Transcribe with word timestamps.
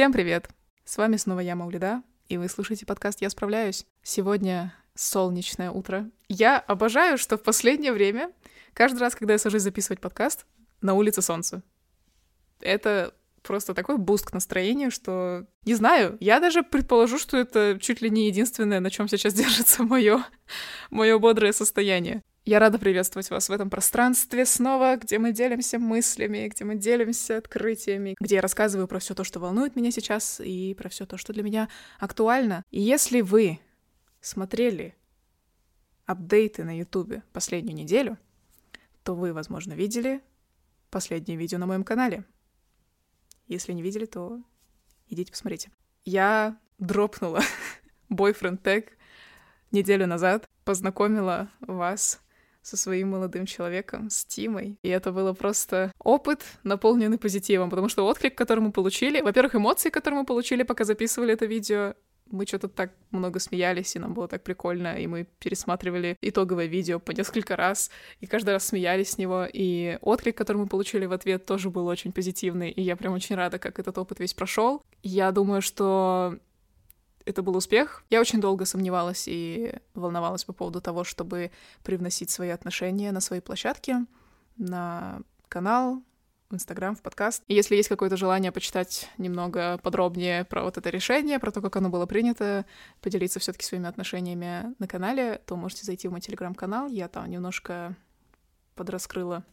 Всем 0.00 0.14
привет! 0.14 0.48
С 0.86 0.96
вами 0.96 1.16
снова 1.16 1.40
я, 1.40 1.54
Маулида, 1.54 2.02
и 2.30 2.38
вы 2.38 2.48
слушаете 2.48 2.86
подкаст 2.86 3.20
«Я 3.20 3.28
справляюсь». 3.28 3.84
Сегодня 4.02 4.72
солнечное 4.94 5.70
утро. 5.70 6.08
Я 6.26 6.58
обожаю, 6.58 7.18
что 7.18 7.36
в 7.36 7.42
последнее 7.42 7.92
время, 7.92 8.32
каждый 8.72 9.00
раз, 9.00 9.14
когда 9.14 9.34
я 9.34 9.38
сажусь 9.38 9.60
записывать 9.60 10.00
подкаст, 10.00 10.46
на 10.80 10.94
улице 10.94 11.20
солнце. 11.20 11.62
Это 12.62 13.12
просто 13.42 13.74
такой 13.74 13.98
boost 13.98 14.24
к 14.24 14.32
настроению, 14.32 14.90
что 14.90 15.44
не 15.66 15.74
знаю, 15.74 16.16
я 16.18 16.40
даже 16.40 16.62
предположу, 16.62 17.18
что 17.18 17.36
это 17.36 17.78
чуть 17.78 18.00
ли 18.00 18.08
не 18.08 18.26
единственное, 18.26 18.80
на 18.80 18.90
чем 18.90 19.06
сейчас 19.06 19.34
держится 19.34 19.82
мое 19.82 20.24
мое 20.88 21.18
бодрое 21.18 21.52
состояние. 21.52 22.22
Я 22.46 22.58
рада 22.58 22.78
приветствовать 22.78 23.28
вас 23.28 23.50
в 23.50 23.52
этом 23.52 23.68
пространстве 23.68 24.46
снова, 24.46 24.96
где 24.96 25.18
мы 25.18 25.32
делимся 25.32 25.78
мыслями, 25.78 26.48
где 26.48 26.64
мы 26.64 26.74
делимся 26.74 27.36
открытиями, 27.36 28.16
где 28.18 28.36
я 28.36 28.40
рассказываю 28.40 28.88
про 28.88 28.98
все 28.98 29.14
то, 29.14 29.24
что 29.24 29.40
волнует 29.40 29.76
меня 29.76 29.90
сейчас, 29.90 30.40
и 30.42 30.74
про 30.74 30.88
все 30.88 31.04
то, 31.04 31.18
что 31.18 31.34
для 31.34 31.42
меня 31.42 31.68
актуально. 31.98 32.64
И 32.70 32.80
если 32.80 33.20
вы 33.20 33.60
смотрели 34.22 34.94
апдейты 36.06 36.64
на 36.64 36.76
Ютубе 36.76 37.22
последнюю 37.34 37.76
неделю, 37.76 38.18
то 39.04 39.14
вы, 39.14 39.34
возможно, 39.34 39.74
видели 39.74 40.22
последнее 40.90 41.36
видео 41.36 41.58
на 41.58 41.66
моем 41.66 41.84
канале. 41.84 42.24
Если 43.48 43.72
не 43.74 43.82
видели, 43.82 44.06
то 44.06 44.40
идите 45.08 45.30
посмотрите. 45.30 45.70
Я 46.06 46.58
дропнула 46.78 47.42
Boyfriend 48.10 48.62
Tag 48.62 48.88
неделю 49.72 50.06
назад, 50.06 50.48
познакомила 50.64 51.50
вас 51.60 52.20
со 52.62 52.76
своим 52.76 53.10
молодым 53.10 53.46
человеком, 53.46 54.10
с 54.10 54.24
Тимой. 54.24 54.76
И 54.82 54.88
это 54.88 55.12
было 55.12 55.32
просто 55.32 55.92
опыт, 55.98 56.42
наполненный 56.62 57.18
позитивом, 57.18 57.70
потому 57.70 57.88
что 57.88 58.06
отклик, 58.06 58.36
который 58.36 58.60
мы 58.60 58.72
получили, 58.72 59.20
во-первых, 59.20 59.54
эмоции, 59.54 59.90
которые 59.90 60.20
мы 60.20 60.26
получили, 60.26 60.62
пока 60.62 60.84
записывали 60.84 61.32
это 61.32 61.46
видео, 61.46 61.94
мы 62.30 62.46
что-то 62.46 62.68
так 62.68 62.92
много 63.10 63.40
смеялись, 63.40 63.96
и 63.96 63.98
нам 63.98 64.14
было 64.14 64.28
так 64.28 64.42
прикольно, 64.42 64.98
и 64.98 65.06
мы 65.06 65.26
пересматривали 65.38 66.16
итоговое 66.20 66.66
видео 66.66 67.00
по 67.00 67.10
несколько 67.12 67.56
раз, 67.56 67.90
и 68.20 68.26
каждый 68.26 68.50
раз 68.50 68.66
смеялись 68.66 69.10
с 69.10 69.18
него, 69.18 69.46
и 69.52 69.98
отклик, 70.00 70.36
который 70.36 70.58
мы 70.58 70.66
получили 70.66 71.06
в 71.06 71.12
ответ, 71.12 71.44
тоже 71.44 71.70
был 71.70 71.86
очень 71.86 72.12
позитивный, 72.12 72.70
и 72.70 72.82
я 72.82 72.96
прям 72.96 73.14
очень 73.14 73.34
рада, 73.34 73.58
как 73.58 73.78
этот 73.78 73.98
опыт 73.98 74.20
весь 74.20 74.34
прошел. 74.34 74.82
Я 75.02 75.32
думаю, 75.32 75.60
что 75.62 76.38
это 77.30 77.42
был 77.42 77.56
успех. 77.56 78.04
Я 78.10 78.20
очень 78.20 78.40
долго 78.40 78.64
сомневалась 78.64 79.24
и 79.26 79.74
волновалась 79.94 80.44
по 80.44 80.52
поводу 80.52 80.80
того, 80.80 81.04
чтобы 81.04 81.50
привносить 81.82 82.30
свои 82.30 82.50
отношения 82.50 83.12
на 83.12 83.20
свои 83.20 83.40
площадки, 83.40 83.96
на 84.56 85.20
канал, 85.48 86.02
в 86.50 86.54
Инстаграм, 86.54 86.96
в 86.96 87.02
подкаст. 87.02 87.44
И 87.46 87.54
если 87.54 87.76
есть 87.76 87.88
какое-то 87.88 88.16
желание 88.16 88.50
почитать 88.50 89.08
немного 89.18 89.78
подробнее 89.78 90.44
про 90.44 90.64
вот 90.64 90.76
это 90.76 90.90
решение, 90.90 91.38
про 91.38 91.52
то, 91.52 91.62
как 91.62 91.76
оно 91.76 91.88
было 91.88 92.06
принято, 92.06 92.66
поделиться 93.00 93.38
все 93.38 93.52
таки 93.52 93.64
своими 93.64 93.88
отношениями 93.88 94.74
на 94.78 94.88
канале, 94.88 95.40
то 95.46 95.56
можете 95.56 95.86
зайти 95.86 96.08
в 96.08 96.10
мой 96.10 96.20
телеграм-канал. 96.20 96.88
Я 96.88 97.08
там 97.08 97.30
немножко 97.30 97.96
подраскрыла 98.74 99.44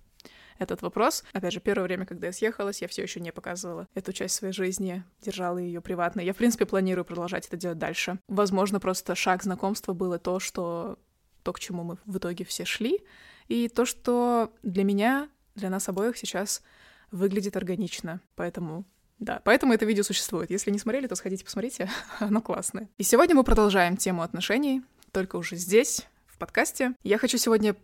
этот 0.59 0.81
вопрос. 0.81 1.23
Опять 1.33 1.53
же, 1.53 1.59
первое 1.59 1.83
время, 1.83 2.05
когда 2.05 2.27
я 2.27 2.33
съехалась, 2.33 2.81
я 2.81 2.88
все 2.88 3.03
еще 3.03 3.19
не 3.19 3.31
показывала 3.31 3.88
эту 3.94 4.13
часть 4.13 4.36
своей 4.36 4.53
жизни, 4.53 5.03
держала 5.22 5.58
ее 5.58 5.81
приватно. 5.81 6.22
Я, 6.22 6.33
в 6.33 6.38
принципе, 6.38 6.66
планирую 6.66 7.05
продолжать 7.05 7.47
это 7.47 7.58
делать 7.58 7.77
дальше. 7.77 8.19
Возможно, 8.27 8.80
просто 8.80 9.16
шаг 9.16 9.44
знакомства 9.44 9.94
было 9.94 10.19
то, 10.19 10.39
что 10.39 10.97
то, 11.44 11.53
к 11.53 11.59
чему 11.59 11.83
мы 11.83 11.98
в 12.05 12.17
итоге 12.17 12.43
все 12.43 12.65
шли, 12.65 12.99
и 13.48 13.70
то, 13.70 13.86
что 13.86 14.52
для 14.64 14.83
меня, 14.83 15.30
для 15.55 15.70
нас 15.70 15.87
обоих 15.87 16.17
сейчас 16.17 16.61
выглядит 17.11 17.55
органично. 17.55 18.20
Поэтому 18.36 18.86
да, 19.20 19.42
поэтому 19.43 19.73
это 19.73 19.86
видео 19.86 20.04
существует. 20.04 20.52
Если 20.52 20.70
не 20.70 20.77
смотрели, 20.77 21.08
то 21.08 21.15
сходите 21.15 21.43
посмотрите, 21.43 21.89
оно 22.20 22.42
классное. 22.42 22.89
И 22.98 23.04
сегодня 23.04 23.36
мы 23.36 23.43
продолжаем 23.43 23.98
тему 23.98 24.21
отношений, 24.21 24.83
только 25.11 25.37
уже 25.37 25.55
здесь, 25.55 26.05
в 26.27 26.37
подкасте. 26.37 26.93
Я 27.04 27.17
хочу 27.17 27.37
сегодня 27.37 27.76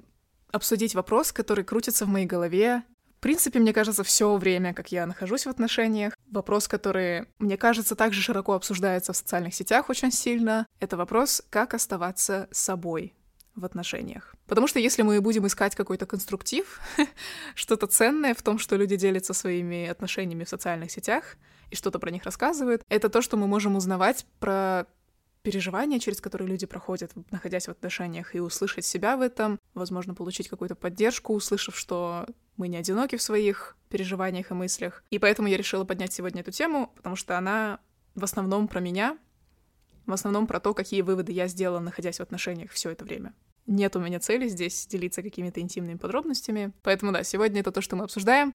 обсудить 0.54 0.96
вопрос, 0.96 1.34
который 1.34 1.66
крутится 1.66 2.06
в 2.06 2.10
моей 2.10 2.28
голове. 2.28 2.84
В 3.18 3.22
принципе, 3.24 3.60
мне 3.60 3.74
кажется, 3.74 4.04
все 4.04 4.36
время, 4.38 4.74
как 4.74 4.92
я 4.92 5.06
нахожусь 5.06 5.46
в 5.46 5.50
отношениях. 5.50 6.14
Вопрос, 6.30 6.68
который, 6.68 7.26
мне 7.40 7.58
кажется, 7.58 7.96
также 7.96 8.22
широко 8.22 8.54
обсуждается 8.54 9.14
в 9.14 9.18
социальных 9.18 9.56
сетях 9.56 9.90
очень 9.90 10.12
сильно. 10.12 10.68
Это 10.80 10.96
вопрос, 10.96 11.42
как 11.50 11.74
оставаться 11.74 12.48
собой 12.52 13.14
в 13.56 13.66
отношениях. 13.66 14.36
Потому 14.48 14.68
что 14.68 14.80
если 14.80 15.02
мы 15.02 15.20
будем 15.22 15.48
искать 15.48 15.76
какой-то 15.76 16.06
конструктив, 16.06 16.80
что-то 17.56 17.88
ценное 17.88 18.34
в 18.34 18.42
том, 18.42 18.60
что 18.60 18.76
люди 18.76 18.96
делятся 18.96 19.34
своими 19.34 19.88
отношениями 19.88 20.44
в 20.44 20.50
социальных 20.50 20.92
сетях 20.92 21.38
и 21.72 21.76
что-то 21.76 21.98
про 21.98 22.12
них 22.12 22.24
рассказывают, 22.24 22.84
это 22.90 23.10
то, 23.10 23.22
что 23.22 23.38
мы 23.38 23.48
можем 23.48 23.76
узнавать 23.76 24.26
про 24.40 24.86
переживания, 25.44 26.00
через 26.00 26.22
которые 26.22 26.48
люди 26.48 26.66
проходят, 26.66 27.12
находясь 27.30 27.68
в 27.68 27.72
отношениях, 27.72 28.34
и 28.34 28.40
услышать 28.40 28.86
себя 28.86 29.18
в 29.18 29.22
этом, 29.22 29.60
возможно, 29.74 30.16
получить 30.16 30.50
какую-то 30.50 30.76
поддержку, 30.76 31.34
услышав, 31.34 31.78
что 31.78 32.26
мы 32.58 32.68
не 32.70 32.78
одиноки 32.78 33.18
в 33.18 33.22
своих 33.22 33.78
переживаниях 33.90 34.52
и 34.52 34.54
мыслях. 34.54 35.04
И 35.12 35.20
поэтому 35.20 35.48
я 35.48 35.58
решила 35.58 35.84
поднять 35.84 36.14
сегодня 36.14 36.42
эту 36.42 36.52
тему, 36.52 36.92
потому 36.96 37.16
что 37.16 37.38
она 37.38 37.80
в 38.16 38.24
основном 38.24 38.68
про 38.68 38.80
меня, 38.80 39.18
в 40.06 40.14
основном 40.14 40.48
про 40.48 40.60
то, 40.60 40.74
какие 40.74 41.02
выводы 41.02 41.32
я 41.32 41.48
сделала, 41.48 41.80
находясь 41.80 42.18
в 42.18 42.22
отношениях 42.22 42.72
все 42.72 42.90
это 42.90 43.06
время. 43.06 43.34
Нет 43.66 43.96
у 43.96 44.00
меня 44.00 44.20
цели 44.20 44.48
здесь 44.50 44.88
делиться 44.88 45.22
какими-то 45.22 45.62
интимными 45.62 45.98
подробностями. 45.98 46.74
Поэтому 46.82 47.12
да, 47.12 47.24
сегодня 47.24 47.62
это 47.62 47.72
то, 47.72 47.82
что 47.82 47.96
мы 47.96 48.04
обсуждаем. 48.04 48.54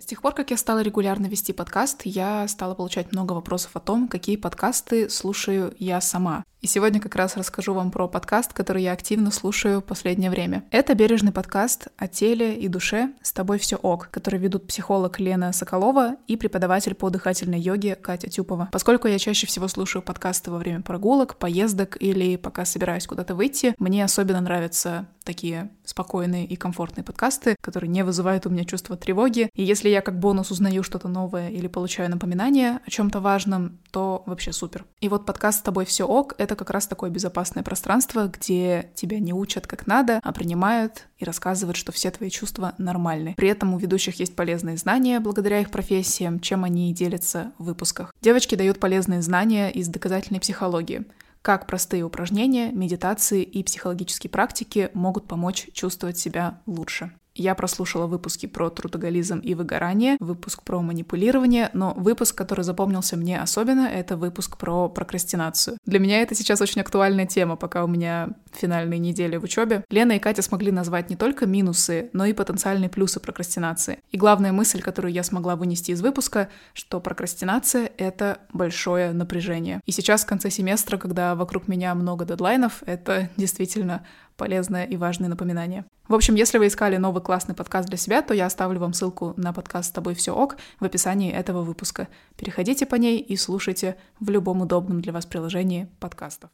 С 0.00 0.06
тех 0.06 0.22
пор, 0.22 0.32
как 0.32 0.50
я 0.50 0.56
стала 0.56 0.80
регулярно 0.80 1.26
вести 1.26 1.52
подкаст, 1.52 2.02
я 2.04 2.48
стала 2.48 2.74
получать 2.74 3.12
много 3.12 3.34
вопросов 3.34 3.72
о 3.74 3.80
том, 3.80 4.08
какие 4.08 4.36
подкасты 4.36 5.10
слушаю 5.10 5.74
я 5.78 6.00
сама. 6.00 6.42
И 6.60 6.66
сегодня 6.66 7.00
как 7.00 7.14
раз 7.14 7.38
расскажу 7.38 7.72
вам 7.72 7.90
про 7.90 8.06
подкаст, 8.06 8.52
который 8.52 8.82
я 8.82 8.92
активно 8.92 9.30
слушаю 9.30 9.80
в 9.80 9.84
последнее 9.84 10.30
время. 10.30 10.62
Это 10.70 10.94
бережный 10.94 11.32
подкаст 11.32 11.88
о 11.96 12.06
теле 12.06 12.54
и 12.54 12.68
душе 12.68 13.14
«С 13.22 13.32
тобой 13.32 13.58
все 13.58 13.76
ок», 13.76 14.10
который 14.10 14.38
ведут 14.38 14.66
психолог 14.66 15.18
Лена 15.20 15.54
Соколова 15.54 16.16
и 16.26 16.36
преподаватель 16.36 16.94
по 16.94 17.08
дыхательной 17.08 17.58
йоге 17.58 17.94
Катя 17.94 18.28
Тюпова. 18.28 18.68
Поскольку 18.72 19.08
я 19.08 19.18
чаще 19.18 19.46
всего 19.46 19.68
слушаю 19.68 20.02
подкасты 20.02 20.50
во 20.50 20.58
время 20.58 20.82
прогулок, 20.82 21.36
поездок 21.36 21.96
или 21.98 22.36
пока 22.36 22.66
собираюсь 22.66 23.06
куда-то 23.06 23.34
выйти, 23.34 23.74
мне 23.78 24.04
особенно 24.04 24.42
нравятся 24.42 25.06
такие 25.24 25.70
спокойные 25.84 26.44
и 26.44 26.56
комфортные 26.56 27.04
подкасты, 27.04 27.56
которые 27.60 27.88
не 27.88 28.04
вызывают 28.04 28.46
у 28.46 28.50
меня 28.50 28.64
чувства 28.64 28.96
тревоги. 28.96 29.50
И 29.54 29.62
если 29.62 29.88
я 29.88 30.00
как 30.00 30.18
бонус 30.18 30.50
узнаю 30.50 30.82
что-то 30.82 31.08
новое 31.08 31.50
или 31.50 31.68
получаю 31.68 32.10
напоминание 32.10 32.80
о 32.86 32.90
чем-то 32.90 33.20
важном, 33.20 33.78
то 33.90 34.22
вообще 34.26 34.52
супер. 34.52 34.84
И 35.00 35.08
вот 35.08 35.26
подкаст 35.26 35.60
«С 35.60 35.62
тобой 35.62 35.84
все 35.84 36.06
ок»— 36.06 36.34
это 36.38 36.49
как 36.56 36.70
раз 36.70 36.86
такое 36.86 37.10
безопасное 37.10 37.62
пространство, 37.62 38.26
где 38.26 38.90
тебя 38.94 39.18
не 39.18 39.32
учат 39.32 39.66
как 39.66 39.86
надо, 39.86 40.20
а 40.22 40.32
принимают 40.32 41.06
и 41.18 41.24
рассказывают, 41.24 41.76
что 41.76 41.92
все 41.92 42.10
твои 42.10 42.30
чувства 42.30 42.74
нормальны. 42.78 43.34
При 43.36 43.48
этом 43.48 43.74
у 43.74 43.78
ведущих 43.78 44.20
есть 44.20 44.36
полезные 44.36 44.76
знания 44.76 45.20
благодаря 45.20 45.60
их 45.60 45.70
профессиям, 45.70 46.40
чем 46.40 46.64
они 46.64 46.90
и 46.90 46.94
делятся 46.94 47.52
в 47.58 47.64
выпусках. 47.64 48.14
Девочки 48.20 48.54
дают 48.54 48.80
полезные 48.80 49.22
знания 49.22 49.70
из 49.70 49.88
доказательной 49.88 50.40
психологии 50.40 51.04
как 51.42 51.66
простые 51.66 52.02
упражнения, 52.02 52.70
медитации 52.70 53.42
и 53.42 53.62
психологические 53.62 54.30
практики 54.30 54.90
могут 54.92 55.26
помочь 55.26 55.68
чувствовать 55.72 56.18
себя 56.18 56.60
лучше. 56.66 57.12
Я 57.34 57.54
прослушала 57.54 58.06
выпуски 58.06 58.46
про 58.46 58.70
трудоголизм 58.70 59.38
и 59.38 59.54
выгорание, 59.54 60.16
выпуск 60.20 60.62
про 60.62 60.80
манипулирование, 60.82 61.70
но 61.72 61.94
выпуск, 61.96 62.34
который 62.36 62.64
запомнился 62.64 63.16
мне 63.16 63.40
особенно, 63.40 63.86
это 63.86 64.16
выпуск 64.16 64.56
про 64.56 64.88
прокрастинацию. 64.88 65.76
Для 65.84 66.00
меня 66.00 66.22
это 66.22 66.34
сейчас 66.34 66.60
очень 66.60 66.80
актуальная 66.80 67.26
тема, 67.26 67.56
пока 67.56 67.84
у 67.84 67.86
меня 67.86 68.30
финальные 68.52 68.98
недели 68.98 69.36
в 69.36 69.44
учебе. 69.44 69.84
Лена 69.90 70.12
и 70.12 70.18
Катя 70.18 70.42
смогли 70.42 70.72
назвать 70.72 71.08
не 71.08 71.16
только 71.16 71.46
минусы, 71.46 72.10
но 72.12 72.24
и 72.24 72.32
потенциальные 72.32 72.90
плюсы 72.90 73.20
прокрастинации. 73.20 74.00
И 74.10 74.16
главная 74.16 74.52
мысль, 74.52 74.82
которую 74.82 75.12
я 75.12 75.22
смогла 75.22 75.56
вынести 75.56 75.92
из 75.92 76.02
выпуска, 76.02 76.48
что 76.74 77.00
прокрастинация— 77.00 77.90
это 77.96 78.38
большое 78.52 79.12
напряжение. 79.12 79.80
И 79.86 79.92
сейчас 79.92 80.24
в 80.24 80.26
конце 80.26 80.50
семестра, 80.50 80.98
когда 80.98 81.34
вокруг 81.34 81.68
меня 81.68 81.94
много 81.94 82.24
дедлайнов, 82.24 82.82
это 82.86 83.30
действительно 83.36 84.04
полезное 84.40 84.86
и 84.86 84.96
важное 84.96 85.28
напоминание. 85.28 85.84
В 86.08 86.14
общем, 86.14 86.34
если 86.34 86.56
вы 86.56 86.68
искали 86.68 86.96
новый 86.96 87.22
классный 87.22 87.54
подкаст 87.54 87.86
для 87.90 87.98
себя, 87.98 88.22
то 88.22 88.32
я 88.32 88.46
оставлю 88.46 88.80
вам 88.80 88.94
ссылку 88.94 89.34
на 89.36 89.52
подкаст 89.52 89.90
«С 89.90 89.92
тобой 89.92 90.14
все 90.14 90.34
ок» 90.34 90.56
в 90.80 90.84
описании 90.86 91.30
этого 91.30 91.60
выпуска. 91.62 92.08
Переходите 92.38 92.86
по 92.86 92.94
ней 92.94 93.20
и 93.20 93.36
слушайте 93.36 93.98
в 94.18 94.30
любом 94.30 94.62
удобном 94.62 95.02
для 95.02 95.12
вас 95.12 95.26
приложении 95.26 95.88
подкастов. 96.00 96.48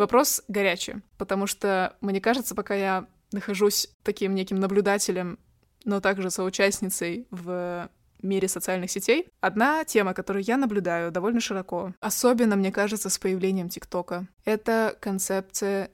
Вопрос 0.00 0.42
горячий, 0.48 0.96
потому 1.16 1.46
что, 1.46 1.94
мне 2.00 2.20
кажется, 2.20 2.56
пока 2.56 2.74
я 2.74 3.06
нахожусь 3.30 3.88
таким 4.02 4.34
неким 4.34 4.58
наблюдателем, 4.58 5.38
но 5.84 6.00
также 6.00 6.30
соучастницей 6.30 7.28
в 7.30 7.88
мире 8.22 8.48
социальных 8.48 8.90
сетей. 8.90 9.28
Одна 9.40 9.84
тема, 9.84 10.14
которую 10.14 10.42
я 10.44 10.56
наблюдаю 10.56 11.10
довольно 11.10 11.40
широко, 11.40 11.94
особенно, 12.00 12.56
мне 12.56 12.72
кажется, 12.72 13.10
с 13.10 13.18
появлением 13.18 13.68
ТикТока, 13.68 14.28
это 14.44 14.96
концепция 15.00 15.90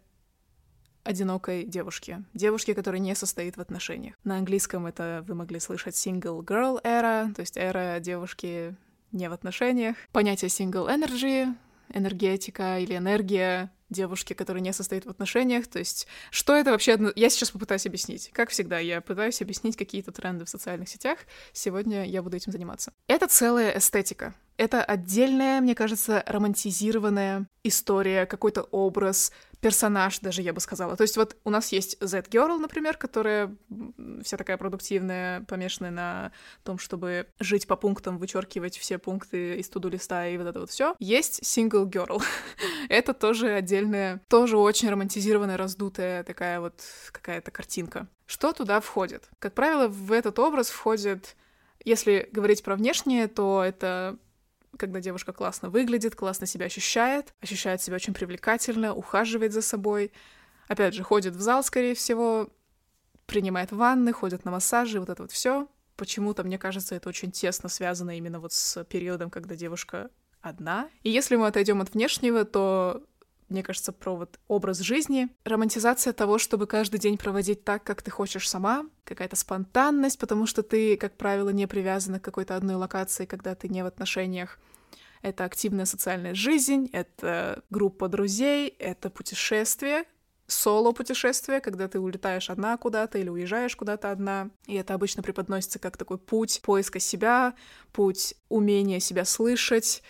одинокой 1.05 1.65
девушки. 1.65 2.25
Девушки, 2.35 2.75
которая 2.75 3.01
не 3.01 3.15
состоит 3.15 3.57
в 3.57 3.61
отношениях. 3.61 4.15
На 4.25 4.37
английском 4.37 4.87
это 4.87 5.25
вы 5.27 5.35
могли 5.35 5.59
слышать 5.61 5.95
single 5.95 6.45
girl 6.45 6.81
era, 6.85 7.33
то 7.35 7.41
есть 7.41 7.57
эра 7.57 7.99
девушки 8.01 8.77
не 9.11 9.29
в 9.29 9.33
отношениях. 9.33 9.97
Понятие 10.13 10.49
single 10.49 10.89
energy, 10.89 11.55
энергетика 11.93 12.79
или 12.79 12.97
энергия 12.97 13.71
девушки, 13.93 14.33
которая 14.33 14.63
не 14.63 14.73
состоит 14.73 15.07
в 15.07 15.11
отношениях. 15.11 15.67
То 15.67 15.79
есть, 15.79 16.07
что 16.31 16.55
это 16.55 16.71
вообще? 16.73 16.99
Я 17.15 17.31
сейчас 17.31 17.51
попытаюсь 17.51 17.87
объяснить. 17.87 18.31
Как 18.33 18.51
всегда, 18.51 18.79
я 18.79 19.01
пытаюсь 19.01 19.41
объяснить 19.43 19.77
какие-то 19.77 20.13
тренды 20.13 20.45
в 20.45 20.49
социальных 20.49 20.89
сетях. 20.89 21.19
Сегодня 21.53 22.05
я 22.05 22.23
буду 22.23 22.37
этим 22.37 22.53
заниматься. 22.53 22.93
Это 23.07 23.27
целая 23.27 23.77
эстетика. 23.79 24.35
Это 24.57 24.85
отдельная, 24.85 25.61
мне 25.61 25.75
кажется, 25.75 26.23
романтизированная 26.27 27.47
история, 27.65 28.27
какой-то 28.27 28.63
образ, 28.63 29.33
персонаж 29.63 30.19
даже, 30.19 30.43
я 30.43 30.53
бы 30.53 30.61
сказала. 30.61 30.97
То 30.97 31.03
есть 31.03 31.17
вот 31.17 31.37
у 31.45 31.51
нас 31.51 31.71
есть 31.71 31.97
Z-Girl, 32.01 32.59
например, 32.59 32.97
которая 32.97 33.57
вся 34.23 34.37
такая 34.37 34.57
продуктивная, 34.59 35.43
помешанная 35.43 35.93
на 35.93 36.33
том, 36.65 36.79
чтобы 36.79 37.29
жить 37.39 37.69
по 37.69 37.77
пунктам, 37.77 38.19
вычеркивать 38.19 38.77
все 38.77 38.99
пункты 38.99 39.57
из 39.57 39.69
туду 39.69 39.89
листа 39.89 40.27
и 40.27 40.37
вот 40.37 40.49
это 40.49 40.61
вот 40.61 40.71
все. 40.71 40.97
Есть 40.99 41.43
Single 41.43 41.87
Girl. 41.91 42.21
это 42.89 43.15
тоже 43.15 43.53
отдельная, 43.53 44.21
тоже 44.29 44.59
очень 44.59 44.91
романтизированная, 44.91 45.57
раздутая 45.57 46.25
такая 46.25 46.61
вот 46.61 46.83
какая-то 47.13 47.53
картинка. 47.53 48.09
Что 48.27 48.53
туда 48.53 48.81
входит? 48.81 49.31
Как 49.39 49.55
правило, 49.55 49.87
в 49.87 50.11
этот 50.11 50.39
образ 50.41 50.71
входит 50.71 51.37
если 51.85 52.29
говорить 52.31 52.63
про 52.63 52.77
внешнее, 52.77 53.27
то 53.27 53.63
это 53.65 54.17
когда 54.77 55.01
девушка 55.01 55.33
классно 55.33 55.71
выглядит, 55.71 56.15
классно 56.15 56.47
себя 56.47 56.67
ощущает, 56.67 57.35
ощущает 57.41 57.83
себя 57.83 57.97
очень 57.97 58.15
привлекательно, 58.15 58.95
ухаживает 58.95 59.53
за 59.53 59.63
собой, 59.63 60.13
опять 60.69 60.95
же, 60.95 61.03
ходит 61.03 61.37
в 61.37 61.41
зал, 61.41 61.63
скорее 61.63 61.95
всего, 61.95 62.49
принимает 63.27 63.73
ванны, 63.73 64.13
ходит 64.13 64.45
на 64.45 64.51
массажи, 64.51 65.01
вот 65.01 65.09
это 65.09 65.23
вот 65.23 65.33
все. 65.33 65.69
Почему-то, 65.97 66.43
мне 66.43 66.59
кажется, 66.59 66.95
это 66.95 67.09
очень 67.09 67.31
тесно 67.31 67.69
связано 67.69 68.17
именно 68.17 68.41
вот 68.41 68.53
с 68.53 68.85
периодом, 68.85 69.31
когда 69.31 69.55
девушка 69.55 70.11
одна. 70.41 70.89
И 71.03 71.11
если 71.11 71.37
мы 71.37 71.47
отойдем 71.47 71.81
от 71.81 71.95
внешнего, 71.95 72.45
то 72.45 73.05
мне 73.53 73.63
кажется, 73.63 73.93
про 73.93 74.17
вот 74.17 74.39
образ 74.49 74.79
жизни. 74.81 75.29
Романтизация 75.45 76.13
того, 76.13 76.39
чтобы 76.39 76.67
каждый 76.67 76.99
день 76.99 77.17
проводить 77.17 77.65
так, 77.65 77.85
как 77.85 78.03
ты 78.03 78.11
хочешь 78.11 78.49
сама. 78.49 78.87
Какая-то 79.05 79.37
спонтанность, 79.37 80.19
потому 80.19 80.47
что 80.47 80.63
ты, 80.63 80.97
как 80.97 81.17
правило, 81.17 81.51
не 81.51 81.67
привязана 81.67 82.19
к 82.19 82.25
какой-то 82.25 82.57
одной 82.57 82.75
локации, 82.75 83.27
когда 83.27 83.55
ты 83.55 83.69
не 83.69 83.83
в 83.83 83.87
отношениях. 83.87 84.59
Это 85.23 85.45
активная 85.45 85.85
социальная 85.85 86.35
жизнь, 86.35 86.91
это 86.93 87.63
группа 87.71 88.09
друзей, 88.09 88.69
это 88.69 89.09
путешествие, 89.09 90.05
соло-путешествие, 90.47 91.61
когда 91.61 91.89
ты 91.89 91.99
улетаешь 91.99 92.51
одна 92.51 92.77
куда-то 92.77 93.19
или 93.19 93.29
уезжаешь 93.29 93.77
куда-то 93.77 94.11
одна. 94.11 94.51
И 94.67 94.75
это 94.75 94.95
обычно 94.95 95.23
преподносится 95.23 95.79
как 95.79 95.97
такой 95.97 96.19
путь 96.19 96.61
поиска 96.63 97.01
себя, 97.01 97.55
путь 97.93 98.35
умения 98.49 99.01
себя 99.01 99.25
слышать, 99.25 100.03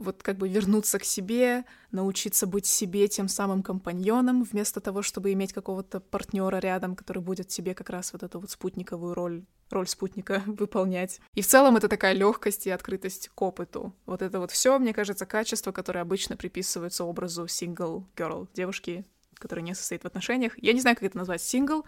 вот 0.00 0.22
как 0.22 0.36
бы 0.36 0.48
вернуться 0.48 0.98
к 0.98 1.04
себе, 1.04 1.64
научиться 1.92 2.46
быть 2.46 2.66
себе 2.66 3.06
тем 3.06 3.28
самым 3.28 3.62
компаньоном, 3.62 4.42
вместо 4.42 4.80
того, 4.80 5.02
чтобы 5.02 5.32
иметь 5.32 5.52
какого-то 5.52 6.00
партнера 6.00 6.56
рядом, 6.58 6.96
который 6.96 7.22
будет 7.22 7.48
тебе 7.48 7.74
как 7.74 7.90
раз 7.90 8.12
вот 8.12 8.22
эту 8.22 8.40
вот 8.40 8.50
спутниковую 8.50 9.14
роль 9.14 9.44
роль 9.70 9.86
спутника 9.86 10.42
выполнять. 10.46 11.20
И 11.34 11.42
в 11.42 11.46
целом 11.46 11.76
это 11.76 11.88
такая 11.88 12.12
легкость 12.12 12.66
и 12.66 12.70
открытость 12.70 13.28
к 13.28 13.40
опыту. 13.40 13.94
Вот 14.04 14.20
это 14.20 14.40
вот 14.40 14.50
все, 14.50 14.76
мне 14.80 14.92
кажется, 14.92 15.26
качество, 15.26 15.70
которое 15.70 16.00
обычно 16.00 16.36
приписывается 16.36 17.04
образу 17.04 17.44
single 17.44 18.04
girl, 18.16 18.48
девушки, 18.52 19.04
которая 19.34 19.64
не 19.64 19.74
состоит 19.74 20.02
в 20.02 20.06
отношениях. 20.06 20.54
Я 20.60 20.72
не 20.72 20.80
знаю, 20.80 20.96
как 20.96 21.04
это 21.04 21.18
назвать, 21.18 21.40
single, 21.40 21.84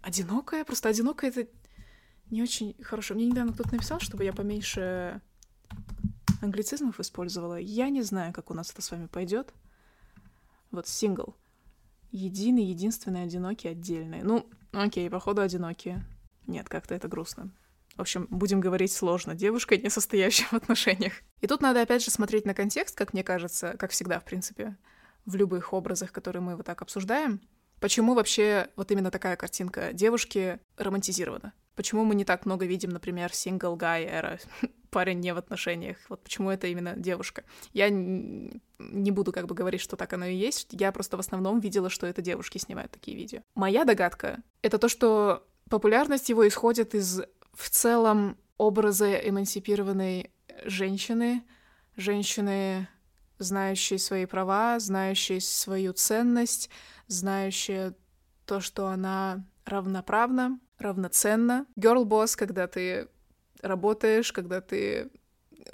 одинокая, 0.00 0.64
просто 0.64 0.88
одинокая 0.88 1.30
это 1.30 1.46
не 2.30 2.42
очень 2.42 2.74
хорошо. 2.82 3.14
Мне 3.14 3.26
недавно 3.26 3.52
кто-то 3.52 3.72
написал, 3.72 4.00
чтобы 4.00 4.24
я 4.24 4.32
поменьше 4.32 5.20
англицизмов 6.44 7.00
использовала. 7.00 7.56
Я 7.56 7.88
не 7.88 8.02
знаю, 8.02 8.32
как 8.32 8.50
у 8.50 8.54
нас 8.54 8.70
это 8.70 8.82
с 8.82 8.90
вами 8.90 9.06
пойдет. 9.06 9.52
Вот 10.70 10.88
сингл. 10.88 11.36
Единый, 12.10 12.64
единственный, 12.64 13.24
одинокий, 13.24 13.68
отдельный. 13.68 14.22
Ну, 14.22 14.48
окей, 14.72 15.10
походу 15.10 15.42
одинокие. 15.42 16.04
Нет, 16.46 16.68
как-то 16.68 16.94
это 16.94 17.08
грустно. 17.08 17.50
В 17.96 18.00
общем, 18.00 18.26
будем 18.30 18.60
говорить 18.60 18.92
сложно. 18.92 19.34
Девушка, 19.34 19.76
не 19.76 19.88
состоящая 19.88 20.46
в 20.46 20.52
отношениях. 20.54 21.14
И 21.40 21.46
тут 21.46 21.60
надо 21.60 21.80
опять 21.80 22.04
же 22.04 22.10
смотреть 22.10 22.44
на 22.44 22.54
контекст, 22.54 22.96
как 22.96 23.12
мне 23.12 23.22
кажется, 23.22 23.76
как 23.78 23.92
всегда, 23.92 24.18
в 24.18 24.24
принципе, 24.24 24.76
в 25.26 25.36
любых 25.36 25.72
образах, 25.72 26.12
которые 26.12 26.42
мы 26.42 26.56
вот 26.56 26.66
так 26.66 26.82
обсуждаем. 26.82 27.40
Почему 27.80 28.14
вообще 28.14 28.68
вот 28.76 28.90
именно 28.90 29.10
такая 29.10 29.36
картинка 29.36 29.92
девушки 29.92 30.58
романтизирована? 30.76 31.52
Почему 31.74 32.04
мы 32.04 32.14
не 32.14 32.24
так 32.24 32.46
много 32.46 32.66
видим, 32.66 32.90
например, 32.90 33.30
single 33.30 33.76
guy 33.76 34.06
era, 34.08 34.40
парень 34.90 35.20
не 35.20 35.34
в 35.34 35.38
отношениях? 35.38 35.96
Вот 36.08 36.22
почему 36.22 36.50
это 36.50 36.66
именно 36.68 36.94
девушка? 36.94 37.44
Я 37.72 37.88
не 37.90 39.10
буду 39.10 39.32
как 39.32 39.46
бы 39.46 39.54
говорить, 39.54 39.80
что 39.80 39.96
так 39.96 40.12
оно 40.12 40.26
и 40.26 40.36
есть. 40.36 40.68
Я 40.72 40.92
просто 40.92 41.16
в 41.16 41.20
основном 41.20 41.60
видела, 41.60 41.90
что 41.90 42.06
это 42.06 42.22
девушки 42.22 42.58
снимают 42.58 42.92
такие 42.92 43.16
видео. 43.16 43.40
Моя 43.54 43.84
догадка— 43.84 44.42
это 44.62 44.78
то, 44.78 44.88
что 44.88 45.46
популярность 45.68 46.28
его 46.28 46.46
исходит 46.46 46.94
из 46.94 47.22
в 47.52 47.70
целом 47.70 48.36
образа 48.56 49.14
эмансипированной 49.14 50.30
женщины, 50.64 51.42
женщины, 51.96 52.88
знающей 53.38 53.98
свои 53.98 54.26
права, 54.26 54.78
знающей 54.78 55.40
свою 55.40 55.92
ценность, 55.92 56.70
знающая 57.06 57.94
то, 58.46 58.60
что 58.60 58.88
она 58.88 59.44
равноправна, 59.64 60.58
равноценно. 60.78 61.66
Girl 61.78 62.04
когда 62.36 62.66
ты 62.66 63.08
работаешь, 63.62 64.32
когда 64.32 64.60
ты 64.60 65.10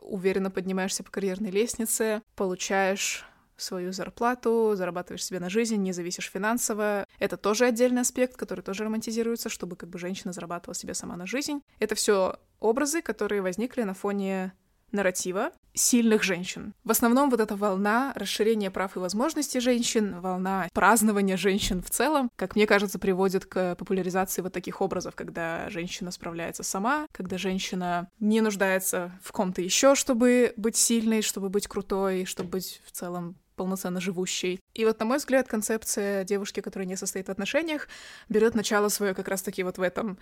уверенно 0.01 0.51
поднимаешься 0.51 1.03
по 1.03 1.11
карьерной 1.11 1.51
лестнице, 1.51 2.23
получаешь 2.37 3.25
свою 3.57 3.93
зарплату, 3.93 4.73
зарабатываешь 4.75 5.25
себе 5.25 5.39
на 5.39 5.51
жизнь, 5.51 5.77
не 5.77 5.93
зависишь 5.93 6.31
финансово. 6.31 7.07
Это 7.19 7.37
тоже 7.37 7.67
отдельный 7.67 8.03
аспект, 8.03 8.37
который 8.37 8.63
тоже 8.63 8.85
романтизируется, 8.85 9.49
чтобы 9.49 9.77
как 9.77 9.91
бы 9.91 9.99
женщина 9.99 10.33
зарабатывала 10.33 10.75
себе 10.75 10.95
сама 10.95 11.17
на 11.17 11.27
жизнь. 11.27 11.61
Это 11.79 11.95
все 11.95 12.39
образы, 12.59 13.03
которые 13.03 13.43
возникли 13.43 13.83
на 13.83 13.95
фоне 13.95 14.53
нарратива 14.93 15.53
сильных 15.75 16.23
женщин. 16.23 16.75
В 16.85 16.91
основном 16.91 17.31
вот 17.31 17.41
эта 17.41 17.57
волна 17.57 18.13
расширения 18.17 18.71
прав 18.71 18.97
и 18.97 18.99
возможностей 18.99 19.61
женщин, 19.61 20.21
волна 20.21 20.69
празднования 20.73 21.37
женщин 21.37 21.83
в 21.83 21.91
целом, 21.91 22.31
как 22.37 22.57
мне 22.57 22.67
кажется, 22.67 22.99
приводит 22.99 23.47
к 23.47 23.77
популяризации 23.77 24.43
вот 24.43 24.53
таких 24.53 24.81
образов, 24.81 25.15
когда 25.15 25.71
женщина 25.71 26.11
справляется 26.11 26.63
сама, 26.63 27.07
когда 27.13 27.39
женщина 27.39 28.09
не 28.19 28.41
нуждается 28.41 29.13
в 29.23 29.33
ком-то 29.33 29.63
еще, 29.63 29.95
чтобы 29.95 30.53
быть 30.57 30.77
сильной, 30.77 31.23
чтобы 31.23 31.49
быть 31.49 31.69
крутой, 31.69 32.25
чтобы 32.25 32.51
быть 32.51 32.83
в 32.85 32.91
целом 32.91 33.37
полноценно 33.57 34.01
живущей. 34.01 34.59
И 34.75 34.85
вот, 34.87 34.99
на 34.99 35.05
мой 35.05 35.19
взгляд, 35.19 35.47
концепция 35.47 36.25
девушки, 36.25 36.61
которая 36.61 36.87
не 36.87 36.97
состоит 36.97 37.29
в 37.29 37.31
отношениях, 37.31 37.89
берет 38.31 38.55
начало 38.55 38.89
свое 38.89 39.15
как 39.15 39.29
раз-таки 39.29 39.63
вот 39.63 39.77
в 39.77 39.83
этом 39.83 40.19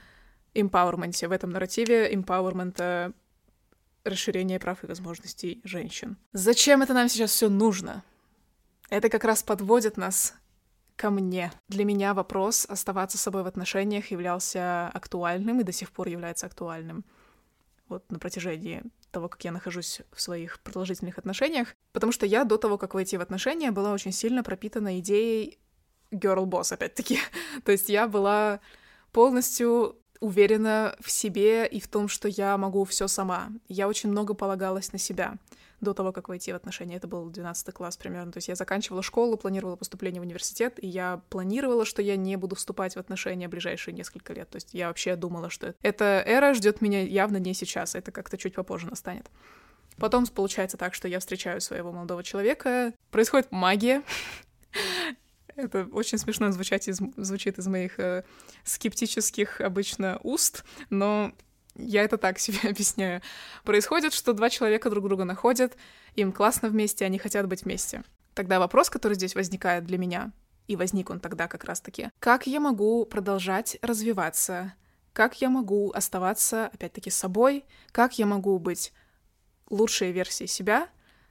empowerment, 0.54 1.26
в 1.26 1.32
этом 1.32 1.50
нарративе 1.50 2.12
empowerment 2.12 3.14
расширение 4.08 4.58
прав 4.58 4.82
и 4.84 4.86
возможностей 4.86 5.60
женщин. 5.64 6.16
Зачем 6.32 6.82
это 6.82 6.94
нам 6.94 7.08
сейчас 7.08 7.30
все 7.30 7.48
нужно? 7.48 8.02
Это 8.90 9.08
как 9.08 9.24
раз 9.24 9.42
подводит 9.42 9.96
нас 9.96 10.34
ко 10.96 11.10
мне. 11.10 11.52
Для 11.68 11.84
меня 11.84 12.14
вопрос 12.14 12.66
оставаться 12.68 13.18
собой 13.18 13.42
в 13.42 13.46
отношениях 13.46 14.10
являлся 14.10 14.88
актуальным 14.88 15.60
и 15.60 15.64
до 15.64 15.72
сих 15.72 15.90
пор 15.90 16.08
является 16.08 16.46
актуальным. 16.46 17.04
Вот 17.88 18.10
на 18.10 18.18
протяжении 18.18 18.82
того, 19.10 19.28
как 19.28 19.42
я 19.44 19.52
нахожусь 19.52 20.02
в 20.12 20.20
своих 20.20 20.60
продолжительных 20.60 21.18
отношениях. 21.18 21.74
Потому 21.92 22.12
что 22.12 22.26
я 22.26 22.44
до 22.44 22.58
того, 22.58 22.78
как 22.78 22.94
войти 22.94 23.16
в 23.16 23.20
отношения, 23.20 23.70
была 23.70 23.92
очень 23.92 24.12
сильно 24.12 24.42
пропитана 24.42 24.98
идеей 24.98 25.58
girl 26.10 26.44
boss, 26.44 26.72
опять-таки. 26.72 27.18
То 27.64 27.72
есть 27.72 27.88
я 27.88 28.08
была 28.08 28.60
полностью 29.12 29.97
уверена 30.20 30.96
в 31.00 31.10
себе 31.10 31.66
и 31.66 31.80
в 31.80 31.88
том, 31.88 32.08
что 32.08 32.28
я 32.28 32.56
могу 32.56 32.84
все 32.84 33.08
сама. 33.08 33.50
Я 33.68 33.88
очень 33.88 34.10
много 34.10 34.34
полагалась 34.34 34.92
на 34.92 34.98
себя 34.98 35.34
до 35.80 35.94
того, 35.94 36.12
как 36.12 36.28
войти 36.28 36.52
в 36.52 36.56
отношения. 36.56 36.96
Это 36.96 37.06
был 37.06 37.30
12 37.30 37.72
класс 37.72 37.96
примерно. 37.96 38.32
То 38.32 38.38
есть 38.38 38.48
я 38.48 38.54
заканчивала 38.54 39.02
школу, 39.02 39.36
планировала 39.36 39.76
поступление 39.76 40.20
в 40.20 40.24
университет, 40.24 40.82
и 40.82 40.86
я 40.86 41.20
планировала, 41.28 41.84
что 41.84 42.02
я 42.02 42.16
не 42.16 42.36
буду 42.36 42.56
вступать 42.56 42.96
в 42.96 42.98
отношения 42.98 43.48
ближайшие 43.48 43.94
несколько 43.94 44.32
лет. 44.32 44.50
То 44.50 44.56
есть 44.56 44.74
я 44.74 44.88
вообще 44.88 45.14
думала, 45.16 45.50
что 45.50 45.74
эта 45.82 46.22
эра 46.26 46.54
ждет 46.54 46.80
меня 46.80 47.02
явно 47.02 47.36
не 47.36 47.54
сейчас, 47.54 47.94
это 47.94 48.10
как-то 48.10 48.36
чуть 48.36 48.54
попозже 48.54 48.88
настанет. 48.88 49.30
Потом 49.98 50.26
получается 50.26 50.76
так, 50.76 50.94
что 50.94 51.08
я 51.08 51.18
встречаю 51.18 51.60
своего 51.60 51.92
молодого 51.92 52.22
человека, 52.22 52.92
происходит 53.10 53.50
магия, 53.50 54.02
это 55.58 55.88
очень 55.92 56.18
смешно 56.18 56.50
звучать 56.52 56.88
из, 56.88 57.00
звучит 57.16 57.58
из 57.58 57.66
моих 57.66 57.98
э, 57.98 58.24
скептических 58.64 59.60
обычно 59.60 60.18
уст, 60.22 60.64
но 60.88 61.32
я 61.74 62.04
это 62.04 62.16
так 62.16 62.38
себе 62.40 62.70
объясняю. 62.70 63.22
Происходит, 63.64 64.14
что 64.14 64.32
два 64.32 64.50
человека 64.50 64.90
друг 64.90 65.04
друга 65.04 65.24
находят, 65.24 65.76
им 66.14 66.32
классно 66.32 66.68
вместе, 66.68 67.04
они 67.04 67.18
хотят 67.18 67.46
быть 67.46 67.64
вместе. 67.64 68.02
Тогда 68.34 68.58
вопрос, 68.60 68.88
который 68.88 69.14
здесь 69.14 69.34
возникает 69.34 69.84
для 69.84 69.98
меня, 69.98 70.32
и 70.68 70.76
возник 70.76 71.10
он 71.10 71.18
тогда 71.18 71.48
как 71.48 71.64
раз-таки. 71.64 72.10
Как 72.20 72.46
я 72.46 72.60
могу 72.60 73.04
продолжать 73.04 73.78
развиваться? 73.82 74.74
Как 75.12 75.40
я 75.40 75.50
могу 75.50 75.90
оставаться, 75.90 76.66
опять-таки, 76.72 77.10
собой? 77.10 77.64
Как 77.90 78.18
я 78.18 78.26
могу 78.26 78.58
быть 78.58 78.92
лучшей 79.70 80.12
версией 80.12 80.48
себя, 80.48 80.88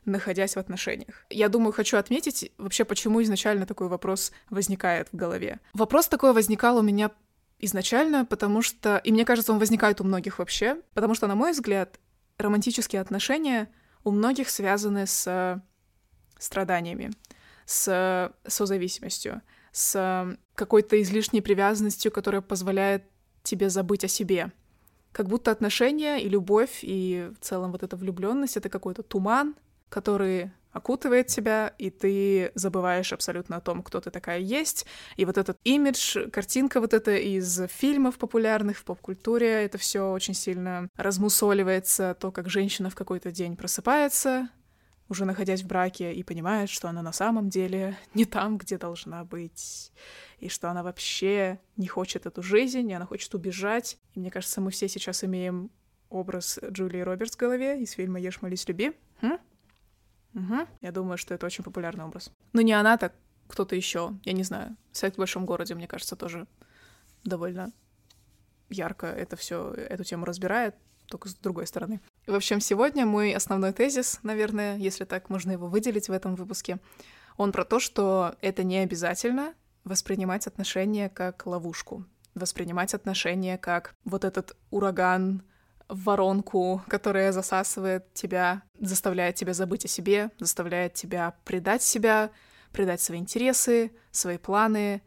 находясь 0.08 0.56
в 0.56 0.60
отношениях. 0.60 1.26
Я 1.30 1.50
думаю, 1.50 1.72
хочу 1.74 1.98
отметить 1.98 2.52
вообще, 2.58 2.86
почему 2.86 3.22
изначально 3.22 3.66
такой 3.66 3.88
вопрос 3.88 4.32
возникает 4.50 5.10
в 5.12 5.16
голове. 5.16 5.60
Вопрос 5.74 6.08
такой 6.08 6.34
возникал 6.34 6.78
у 6.78 6.82
меня 6.82 7.12
изначально, 7.60 8.26
потому 8.26 8.62
что, 8.62 8.98
и 8.98 9.12
мне 9.12 9.26
кажется, 9.26 9.52
он 9.52 9.60
возникает 9.60 10.02
у 10.02 10.04
многих 10.04 10.40
вообще, 10.40 10.82
потому 10.94 11.14
что, 11.14 11.28
на 11.28 11.36
мой 11.36 11.52
взгляд, 11.52 12.00
романтические 12.38 13.02
отношения 13.02 13.70
у 14.04 14.12
многих 14.12 14.50
связаны 14.50 15.06
с 15.08 15.62
страданиями, 16.40 17.12
с 17.66 18.32
созависимостью, 18.46 19.42
с 19.72 20.38
какой-то 20.56 21.02
излишней 21.02 21.42
привязанностью, 21.42 22.12
которая 22.12 22.42
позволяет 22.42 23.04
тебе 23.44 23.70
забыть 23.70 24.04
о 24.04 24.08
себе. 24.08 24.52
Как 25.12 25.28
будто 25.28 25.52
отношения 25.52 26.18
и 26.20 26.30
любовь, 26.30 26.80
и 26.84 27.32
в 27.40 27.44
целом 27.44 27.72
вот 27.72 27.82
эта 27.82 27.96
влюбленность 27.96 28.56
это 28.56 28.70
какой-то 28.70 29.02
туман, 29.02 29.56
который 29.90 30.52
окутывает 30.78 31.28
тебя, 31.28 31.74
и 31.78 31.90
ты 31.90 32.52
забываешь 32.56 33.12
абсолютно 33.12 33.58
о 33.58 33.62
том, 33.62 33.84
кто 33.84 34.00
ты 34.00 34.12
такая 34.12 34.40
есть. 34.40 34.86
И 35.18 35.26
вот 35.26 35.38
этот 35.38 35.58
имидж, 35.64 36.30
картинка 36.30 36.80
вот 36.80 36.94
эта 36.94 37.16
из 37.16 37.62
фильмов 37.68 38.18
популярных 38.18 38.78
в 38.78 38.84
поп-культуре, 38.86 39.66
это 39.66 39.78
все 39.78 40.12
очень 40.12 40.34
сильно 40.34 40.88
размусоливается, 40.96 42.16
то, 42.20 42.32
как 42.32 42.50
женщина 42.50 42.90
в 42.90 42.96
какой-то 42.96 43.32
день 43.32 43.58
просыпается, 43.58 44.50
уже 45.10 45.26
находясь 45.26 45.64
в 45.64 45.68
браке, 45.68 46.14
и 46.14 46.24
понимает, 46.24 46.70
что 46.70 46.90
она 46.90 47.02
на 47.02 47.14
самом 47.14 47.50
деле 47.50 47.98
не 48.14 48.26
там, 48.26 48.58
где 48.58 48.78
должна 48.78 49.24
быть, 49.24 49.92
и 50.40 50.50
что 50.50 50.70
она 50.70 50.84
вообще 50.84 51.60
не 51.76 51.88
хочет 51.88 52.26
эту 52.26 52.44
жизнь, 52.44 52.90
и 52.90 52.94
она 52.94 53.06
хочет 53.06 53.34
убежать. 53.34 53.98
И 54.14 54.20
мне 54.20 54.32
кажется, 54.32 54.62
мы 54.62 54.72
все 54.72 54.88
сейчас 54.88 55.24
имеем 55.24 55.72
образ 56.10 56.60
Джулии 56.64 57.02
Робертс 57.02 57.36
в 57.36 57.40
голове 57.40 57.82
из 57.82 57.92
фильма 57.92 58.20
«Ешь, 58.20 58.42
молись, 58.42 58.68
люби». 58.68 58.94
Хм? 59.22 59.38
Угу. 60.38 60.68
Я 60.82 60.92
думаю, 60.92 61.18
что 61.18 61.34
это 61.34 61.46
очень 61.48 61.64
популярный 61.64 62.06
образ. 62.06 62.32
Ну, 62.54 62.62
не 62.62 62.74
она, 62.74 62.98
так 62.98 63.14
кто-то 63.48 63.76
еще. 63.76 64.14
Я 64.24 64.34
не 64.34 64.44
знаю. 64.44 64.76
Секс 64.92 65.16
в 65.16 65.20
большом 65.20 65.46
городе, 65.46 65.74
мне 65.74 65.88
кажется, 65.88 66.16
тоже 66.16 66.48
довольно 67.24 67.72
ярко 68.70 69.08
это 69.08 69.36
все, 69.36 69.74
эту 69.74 70.04
тему 70.04 70.26
разбирает, 70.26 70.76
только 71.08 71.30
с 71.30 71.34
другой 71.34 71.66
стороны. 71.66 72.02
В 72.28 72.36
общем, 72.36 72.60
сегодня 72.60 73.06
мой 73.06 73.34
основной 73.34 73.74
тезис, 73.74 74.20
наверное, 74.24 74.78
если 74.78 75.06
так 75.06 75.30
можно 75.30 75.52
его 75.52 75.68
выделить 75.68 76.10
в 76.10 76.12
этом 76.12 76.36
выпуске, 76.36 76.78
он 77.38 77.52
про 77.52 77.66
то, 77.66 77.80
что 77.80 78.36
это 78.42 78.64
не 78.64 78.80
обязательно 78.80 79.54
воспринимать 79.86 80.46
отношения 80.46 81.10
как 81.10 81.46
ловушку, 81.46 82.06
воспринимать 82.36 82.94
отношения 82.94 83.58
как 83.58 83.96
вот 84.04 84.26
этот 84.26 84.56
ураган, 84.70 85.44
воронку, 85.90 86.84
которая 86.88 87.32
засасывает 87.32 88.14
тебя, 88.14 88.64
заставляет 88.80 89.36
тебя 89.36 89.54
забыть 89.54 89.86
о 89.86 89.88
себе, 89.88 90.32
заставляет 90.40 90.94
тебя 90.94 91.36
предать 91.46 91.82
себя, 91.82 92.32
предать 92.72 93.02
свои 93.02 93.20
интересы, 93.20 93.92
свои 94.12 94.38
планы. 94.38 95.02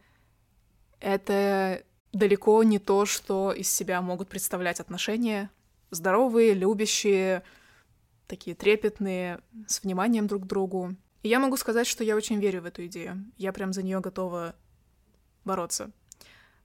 Это 0.99 1.83
далеко 2.13 2.63
не 2.63 2.79
то, 2.79 3.05
что 3.05 3.51
из 3.51 3.71
себя 3.71 4.01
могут 4.01 4.29
представлять 4.29 4.79
отношения. 4.79 5.49
Здоровые, 5.91 6.53
любящие, 6.53 7.43
такие 8.27 8.55
трепетные, 8.55 9.39
с 9.67 9.83
вниманием 9.83 10.27
друг 10.27 10.43
к 10.43 10.47
другу. 10.47 10.95
И 11.21 11.29
я 11.29 11.39
могу 11.39 11.57
сказать, 11.57 11.85
что 11.85 12.03
я 12.03 12.15
очень 12.15 12.39
верю 12.39 12.61
в 12.61 12.65
эту 12.65 12.85
идею. 12.87 13.25
Я 13.37 13.53
прям 13.53 13.73
за 13.73 13.83
нее 13.83 13.99
готова 13.99 14.55
бороться 15.43 15.91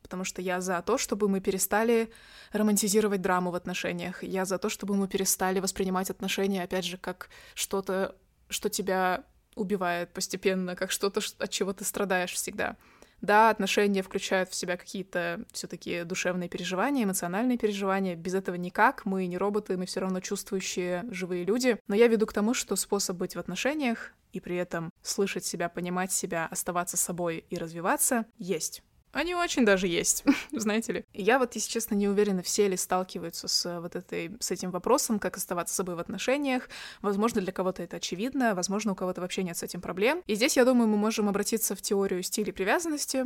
потому 0.06 0.22
что 0.22 0.40
я 0.40 0.60
за 0.60 0.80
то, 0.82 0.98
чтобы 0.98 1.28
мы 1.28 1.40
перестали 1.40 2.12
романтизировать 2.52 3.20
драму 3.20 3.50
в 3.50 3.56
отношениях. 3.56 4.22
Я 4.22 4.44
за 4.44 4.58
то, 4.58 4.68
чтобы 4.68 4.94
мы 4.94 5.08
перестали 5.08 5.58
воспринимать 5.58 6.10
отношения, 6.10 6.62
опять 6.62 6.84
же, 6.84 6.96
как 6.96 7.28
что-то, 7.54 8.14
что 8.48 8.68
тебя 8.68 9.24
убивает 9.56 10.12
постепенно, 10.12 10.76
как 10.76 10.92
что-то, 10.92 11.20
от 11.38 11.50
чего 11.50 11.72
ты 11.72 11.84
страдаешь 11.84 12.32
всегда. 12.32 12.76
Да, 13.20 13.50
отношения 13.50 14.02
включают 14.02 14.50
в 14.50 14.54
себя 14.54 14.76
какие-то 14.76 15.40
все-таки 15.52 16.04
душевные 16.04 16.48
переживания, 16.48 17.04
эмоциональные 17.04 17.58
переживания. 17.58 18.14
Без 18.14 18.34
этого 18.34 18.54
никак. 18.56 19.04
Мы 19.06 19.26
не 19.26 19.38
роботы, 19.38 19.76
мы 19.76 19.86
все 19.86 20.00
равно 20.00 20.20
чувствующие 20.20 21.04
живые 21.10 21.44
люди. 21.44 21.78
Но 21.88 21.96
я 21.96 22.08
веду 22.08 22.26
к 22.26 22.32
тому, 22.32 22.54
что 22.54 22.76
способ 22.76 23.16
быть 23.16 23.34
в 23.34 23.38
отношениях 23.38 24.12
и 24.32 24.40
при 24.40 24.56
этом 24.56 24.90
слышать 25.02 25.46
себя, 25.46 25.70
понимать 25.70 26.12
себя, 26.12 26.46
оставаться 26.50 26.98
собой 26.98 27.44
и 27.48 27.56
развиваться 27.56 28.26
есть. 28.38 28.82
Они 29.12 29.34
очень 29.34 29.64
даже 29.64 29.86
есть, 29.86 30.24
знаете 30.52 30.92
ли. 30.92 31.04
Я 31.12 31.38
вот, 31.38 31.54
если 31.54 31.70
честно, 31.70 31.94
не 31.94 32.08
уверена, 32.08 32.42
все 32.42 32.68
ли 32.68 32.76
сталкиваются 32.76 33.48
с 33.48 33.66
э, 33.66 33.80
вот 33.80 33.96
этой, 33.96 34.36
с 34.40 34.50
этим 34.50 34.70
вопросом, 34.70 35.18
как 35.18 35.36
оставаться 35.36 35.74
собой 35.74 35.94
в 35.94 36.00
отношениях. 36.00 36.68
Возможно, 37.00 37.40
для 37.40 37.52
кого-то 37.52 37.82
это 37.82 37.96
очевидно, 37.96 38.54
возможно, 38.54 38.92
у 38.92 38.94
кого-то 38.94 39.20
вообще 39.20 39.42
нет 39.42 39.56
с 39.56 39.62
этим 39.62 39.80
проблем. 39.80 40.22
И 40.26 40.34
здесь, 40.34 40.56
я 40.56 40.64
думаю, 40.64 40.88
мы 40.88 40.96
можем 40.96 41.28
обратиться 41.28 41.74
в 41.74 41.82
теорию 41.82 42.22
стиля 42.22 42.52
привязанности 42.52 43.24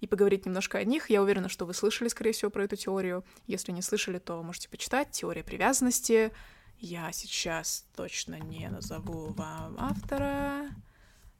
и 0.00 0.06
поговорить 0.06 0.46
немножко 0.46 0.78
о 0.78 0.84
них. 0.84 1.10
Я 1.10 1.22
уверена, 1.22 1.48
что 1.48 1.66
вы 1.66 1.74
слышали, 1.74 2.08
скорее 2.08 2.32
всего, 2.32 2.50
про 2.50 2.64
эту 2.64 2.76
теорию. 2.76 3.24
Если 3.46 3.72
не 3.72 3.82
слышали, 3.82 4.18
то 4.18 4.42
можете 4.42 4.68
почитать. 4.68 5.10
Теория 5.10 5.44
привязанности. 5.44 6.32
Я 6.78 7.10
сейчас 7.12 7.86
точно 7.94 8.38
не 8.38 8.68
назову 8.68 9.32
вам 9.32 9.76
автора 9.78 10.70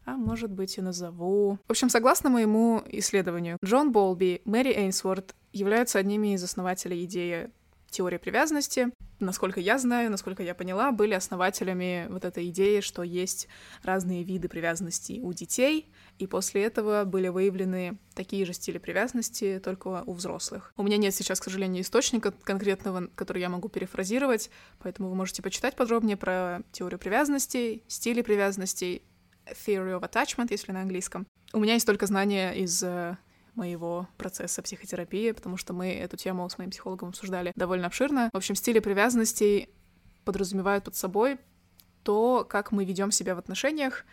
а 0.06 0.16
может 0.16 0.50
быть 0.50 0.78
и 0.78 0.80
назову. 0.80 1.58
В 1.66 1.70
общем, 1.70 1.90
согласно 1.90 2.30
моему 2.30 2.82
исследованию, 2.86 3.58
Джон 3.62 3.92
Болби, 3.92 4.40
Мэри 4.44 4.72
Эйнсворт 4.72 5.34
являются 5.52 5.98
одними 5.98 6.34
из 6.34 6.42
основателей 6.42 7.04
идеи 7.04 7.50
теории 7.90 8.18
привязанности. 8.18 8.88
Насколько 9.20 9.60
я 9.60 9.78
знаю, 9.78 10.10
насколько 10.10 10.42
я 10.42 10.54
поняла, 10.54 10.92
были 10.92 11.14
основателями 11.14 12.06
вот 12.10 12.24
этой 12.24 12.48
идеи, 12.50 12.80
что 12.80 13.02
есть 13.02 13.48
разные 13.82 14.22
виды 14.22 14.48
привязанности 14.48 15.20
у 15.22 15.32
детей, 15.32 15.90
и 16.18 16.26
после 16.26 16.64
этого 16.64 17.04
были 17.04 17.28
выявлены 17.28 17.96
такие 18.14 18.44
же 18.44 18.52
стили 18.52 18.76
привязанности, 18.76 19.60
только 19.64 20.02
у 20.04 20.12
взрослых. 20.12 20.72
У 20.76 20.82
меня 20.82 20.98
нет 20.98 21.14
сейчас, 21.14 21.40
к 21.40 21.44
сожалению, 21.44 21.82
источника 21.82 22.32
конкретного, 22.32 23.08
который 23.14 23.40
я 23.40 23.48
могу 23.48 23.68
перефразировать, 23.68 24.50
поэтому 24.78 25.08
вы 25.08 25.14
можете 25.14 25.42
почитать 25.42 25.74
подробнее 25.74 26.18
про 26.18 26.60
теорию 26.72 26.98
привязанности, 26.98 27.82
стили 27.88 28.20
привязанностей, 28.20 29.02
Theory 29.50 29.98
of 29.98 30.10
Attachment, 30.10 30.48
если 30.50 30.72
на 30.72 30.82
английском. 30.82 31.26
У 31.52 31.60
меня 31.60 31.74
есть 31.74 31.86
только 31.86 32.06
знания 32.06 32.52
из 32.52 32.82
э, 32.82 33.16
моего 33.54 34.08
процесса 34.16 34.62
психотерапии, 34.62 35.32
потому 35.32 35.56
что 35.56 35.72
мы 35.72 35.92
эту 35.92 36.16
тему 36.16 36.48
с 36.48 36.58
моим 36.58 36.70
психологом 36.70 37.10
обсуждали 37.10 37.52
довольно 37.56 37.86
обширно. 37.86 38.30
В 38.32 38.36
общем, 38.36 38.54
стили 38.54 38.78
привязанностей 38.78 39.70
подразумевают 40.24 40.84
под 40.84 40.96
собой 40.96 41.38
то, 42.02 42.44
как 42.48 42.72
мы 42.72 42.84
ведем 42.84 43.10
себя 43.10 43.34
в 43.34 43.38
отношениях 43.38 44.04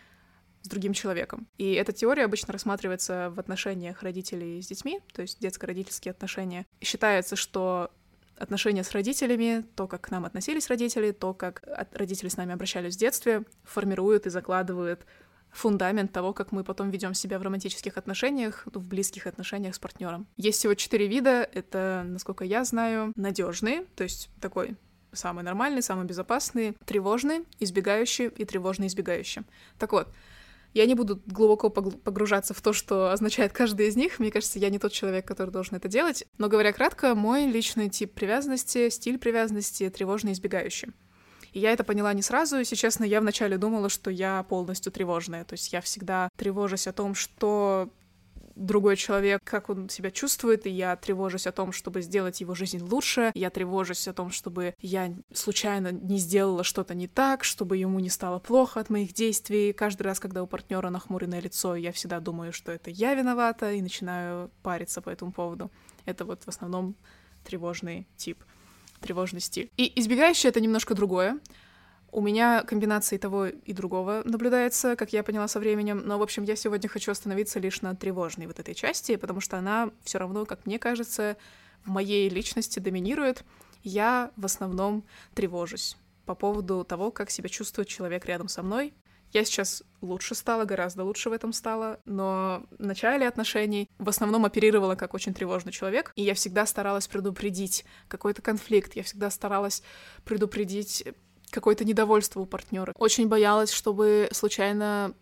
с 0.62 0.68
другим 0.68 0.94
человеком. 0.94 1.46
И 1.58 1.74
эта 1.74 1.92
теория 1.92 2.24
обычно 2.24 2.52
рассматривается 2.52 3.30
в 3.30 3.38
отношениях 3.38 4.02
родителей 4.02 4.62
с 4.62 4.66
детьми, 4.66 5.00
то 5.12 5.22
есть 5.22 5.38
детско-родительские 5.40 6.12
отношения. 6.12 6.66
И 6.80 6.84
считается, 6.86 7.36
что 7.36 7.90
отношения 8.38 8.82
с 8.82 8.92
родителями, 8.92 9.64
то, 9.76 9.86
как 9.86 10.02
к 10.02 10.10
нам 10.10 10.24
относились 10.24 10.68
родители, 10.68 11.12
то, 11.12 11.34
как 11.34 11.62
родители 11.92 12.28
с 12.28 12.36
нами 12.36 12.54
обращались 12.54 12.96
в 12.96 12.98
детстве, 12.98 13.44
формируют 13.62 14.26
и 14.26 14.30
закладывают 14.30 15.04
фундамент 15.54 16.12
того, 16.12 16.32
как 16.32 16.52
мы 16.52 16.64
потом 16.64 16.90
ведем 16.90 17.14
себя 17.14 17.38
в 17.38 17.42
романтических 17.42 17.96
отношениях, 17.96 18.66
в 18.66 18.88
близких 18.88 19.26
отношениях 19.26 19.74
с 19.74 19.78
партнером. 19.78 20.26
Есть 20.36 20.58
всего 20.58 20.74
четыре 20.74 21.06
вида. 21.06 21.48
Это, 21.52 22.04
насколько 22.06 22.44
я 22.44 22.64
знаю, 22.64 23.12
надежные, 23.16 23.84
то 23.94 24.02
есть 24.02 24.30
такой 24.40 24.76
самый 25.12 25.44
нормальный, 25.44 25.82
самый 25.82 26.06
безопасный, 26.06 26.76
тревожный, 26.84 27.44
избегающий 27.60 28.26
и 28.26 28.44
тревожный 28.44 28.88
избегающий. 28.88 29.42
Так 29.78 29.92
вот, 29.92 30.08
я 30.74 30.86
не 30.86 30.96
буду 30.96 31.22
глубоко 31.26 31.70
погружаться 31.70 32.52
в 32.52 32.60
то, 32.60 32.72
что 32.72 33.12
означает 33.12 33.52
каждый 33.52 33.86
из 33.86 33.94
них. 33.94 34.18
Мне 34.18 34.32
кажется, 34.32 34.58
я 34.58 34.70
не 34.70 34.80
тот 34.80 34.90
человек, 34.90 35.24
который 35.26 35.50
должен 35.50 35.76
это 35.76 35.86
делать. 35.86 36.24
Но 36.36 36.48
говоря 36.48 36.72
кратко, 36.72 37.14
мой 37.14 37.46
личный 37.46 37.88
тип 37.88 38.12
привязанности, 38.12 38.88
стиль 38.88 39.18
привязанности 39.18 39.88
тревожно 39.88 40.32
избегающий. 40.32 40.88
И 41.54 41.60
я 41.60 41.72
это 41.72 41.84
поняла 41.84 42.12
не 42.12 42.22
сразу. 42.22 42.58
Если 42.58 42.74
честно, 42.74 43.04
я 43.04 43.20
вначале 43.20 43.56
думала, 43.58 43.88
что 43.88 44.10
я 44.10 44.42
полностью 44.42 44.90
тревожная. 44.90 45.44
То 45.44 45.54
есть 45.54 45.72
я 45.72 45.80
всегда 45.80 46.28
тревожусь 46.36 46.88
о 46.88 46.92
том, 46.92 47.14
что 47.14 47.88
другой 48.56 48.96
человек, 48.96 49.40
как 49.44 49.70
он 49.70 49.88
себя 49.88 50.10
чувствует, 50.10 50.66
и 50.66 50.70
я 50.70 50.96
тревожусь 50.96 51.46
о 51.46 51.52
том, 51.52 51.70
чтобы 51.70 52.02
сделать 52.02 52.40
его 52.40 52.56
жизнь 52.56 52.82
лучше, 52.82 53.30
я 53.34 53.50
тревожусь 53.50 54.06
о 54.08 54.12
том, 54.12 54.30
чтобы 54.30 54.74
я 54.80 55.14
случайно 55.32 55.92
не 55.92 56.18
сделала 56.18 56.64
что-то 56.64 56.94
не 56.94 57.06
так, 57.06 57.44
чтобы 57.44 57.76
ему 57.76 58.00
не 58.00 58.10
стало 58.10 58.40
плохо 58.40 58.80
от 58.80 58.90
моих 58.90 59.12
действий. 59.12 59.72
Каждый 59.72 60.02
раз, 60.02 60.18
когда 60.18 60.42
у 60.42 60.48
партнера 60.48 60.90
нахмуренное 60.90 61.40
лицо, 61.40 61.76
я 61.76 61.92
всегда 61.92 62.18
думаю, 62.18 62.52
что 62.52 62.72
это 62.72 62.90
я 62.90 63.14
виновата, 63.14 63.72
и 63.72 63.80
начинаю 63.82 64.50
париться 64.62 65.00
по 65.00 65.10
этому 65.10 65.30
поводу. 65.30 65.70
Это 66.04 66.24
вот 66.24 66.42
в 66.42 66.48
основном 66.48 66.96
тревожный 67.44 68.08
тип 68.16 68.42
тревожный 69.00 69.40
стиль. 69.40 69.70
И 69.76 69.92
избегающий— 70.00 70.48
это 70.50 70.60
немножко 70.60 70.94
другое. 70.94 71.38
У 72.12 72.20
меня 72.20 72.62
комбинации 72.62 73.18
того 73.18 73.46
и 73.46 73.72
другого 73.72 74.22
наблюдается, 74.24 74.94
как 74.94 75.12
я 75.12 75.24
поняла 75.24 75.48
со 75.48 75.58
временем. 75.58 76.02
Но, 76.04 76.18
в 76.18 76.22
общем, 76.22 76.44
я 76.44 76.54
сегодня 76.54 76.88
хочу 76.88 77.10
остановиться 77.10 77.58
лишь 77.58 77.82
на 77.82 77.96
тревожной 77.96 78.46
вот 78.46 78.60
этой 78.60 78.74
части, 78.74 79.16
потому 79.16 79.40
что 79.40 79.58
она 79.58 79.90
все 80.04 80.18
равно, 80.18 80.46
как 80.46 80.64
мне 80.64 80.78
кажется, 80.78 81.36
в 81.84 81.90
моей 81.90 82.28
личности 82.28 82.78
доминирует. 82.78 83.44
Я 83.82 84.30
в 84.36 84.44
основном 84.44 85.04
тревожусь 85.34 85.96
по 86.24 86.34
поводу 86.34 86.84
того, 86.84 87.10
как 87.10 87.30
себя 87.30 87.48
чувствует 87.48 87.88
человек 87.88 88.24
рядом 88.26 88.48
со 88.48 88.62
мной, 88.62 88.94
я 89.34 89.44
сейчас 89.44 89.82
лучше 90.00 90.34
стала, 90.34 90.64
гораздо 90.64 91.04
лучше 91.04 91.28
в 91.28 91.32
этом 91.32 91.52
стала, 91.52 92.00
но 92.04 92.64
в 92.78 92.84
начале 92.84 93.26
отношений 93.26 93.90
в 93.98 94.08
основном 94.08 94.44
оперировала 94.44 94.94
как 94.94 95.12
очень 95.12 95.34
тревожный 95.34 95.72
человек, 95.72 96.12
и 96.14 96.22
я 96.22 96.34
всегда 96.34 96.64
старалась 96.66 97.08
предупредить 97.08 97.84
какой-то 98.08 98.42
конфликт, 98.42 98.94
я 98.94 99.02
всегда 99.02 99.30
старалась 99.30 99.82
предупредить 100.24 101.04
какое-то 101.50 101.84
недовольство 101.84 102.40
у 102.40 102.46
партнера. 102.46 102.92
Очень 102.96 103.28
боялась, 103.28 103.70
чтобы 103.70 104.28
случайно 104.32 105.14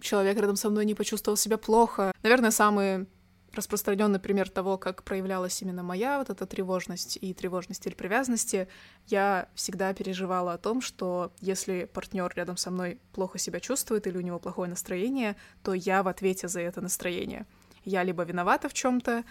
человек 0.00 0.36
рядом 0.38 0.56
со 0.56 0.70
мной 0.70 0.84
не 0.84 0.94
почувствовал 0.94 1.36
себя 1.36 1.58
плохо. 1.58 2.12
Наверное, 2.22 2.50
самые 2.50 3.06
распространенный 3.54 4.18
пример 4.18 4.48
того, 4.48 4.78
как 4.78 5.02
проявлялась 5.02 5.60
именно 5.62 5.82
моя 5.82 6.18
вот 6.18 6.30
эта 6.30 6.46
тревожность 6.46 7.18
и 7.20 7.32
тревожность 7.32 7.80
стиль 7.80 7.94
привязанности, 7.94 8.68
я 9.06 9.48
всегда 9.54 9.92
переживала 9.94 10.54
о 10.54 10.58
том, 10.58 10.80
что 10.80 11.32
если 11.40 11.88
партнер 11.92 12.32
рядом 12.34 12.56
со 12.56 12.70
мной 12.70 12.98
плохо 13.12 13.38
себя 13.38 13.60
чувствует 13.60 14.06
или 14.06 14.18
у 14.18 14.22
него 14.22 14.38
плохое 14.38 14.68
настроение, 14.68 15.36
то 15.62 15.74
я 15.74 16.02
в 16.02 16.08
ответе 16.08 16.48
за 16.48 16.60
это 16.60 16.80
настроение. 16.80 17.46
Я 17.84 18.02
либо 18.02 18.22
виновата 18.24 18.68
в 18.68 18.74
чем-то, 18.74 19.24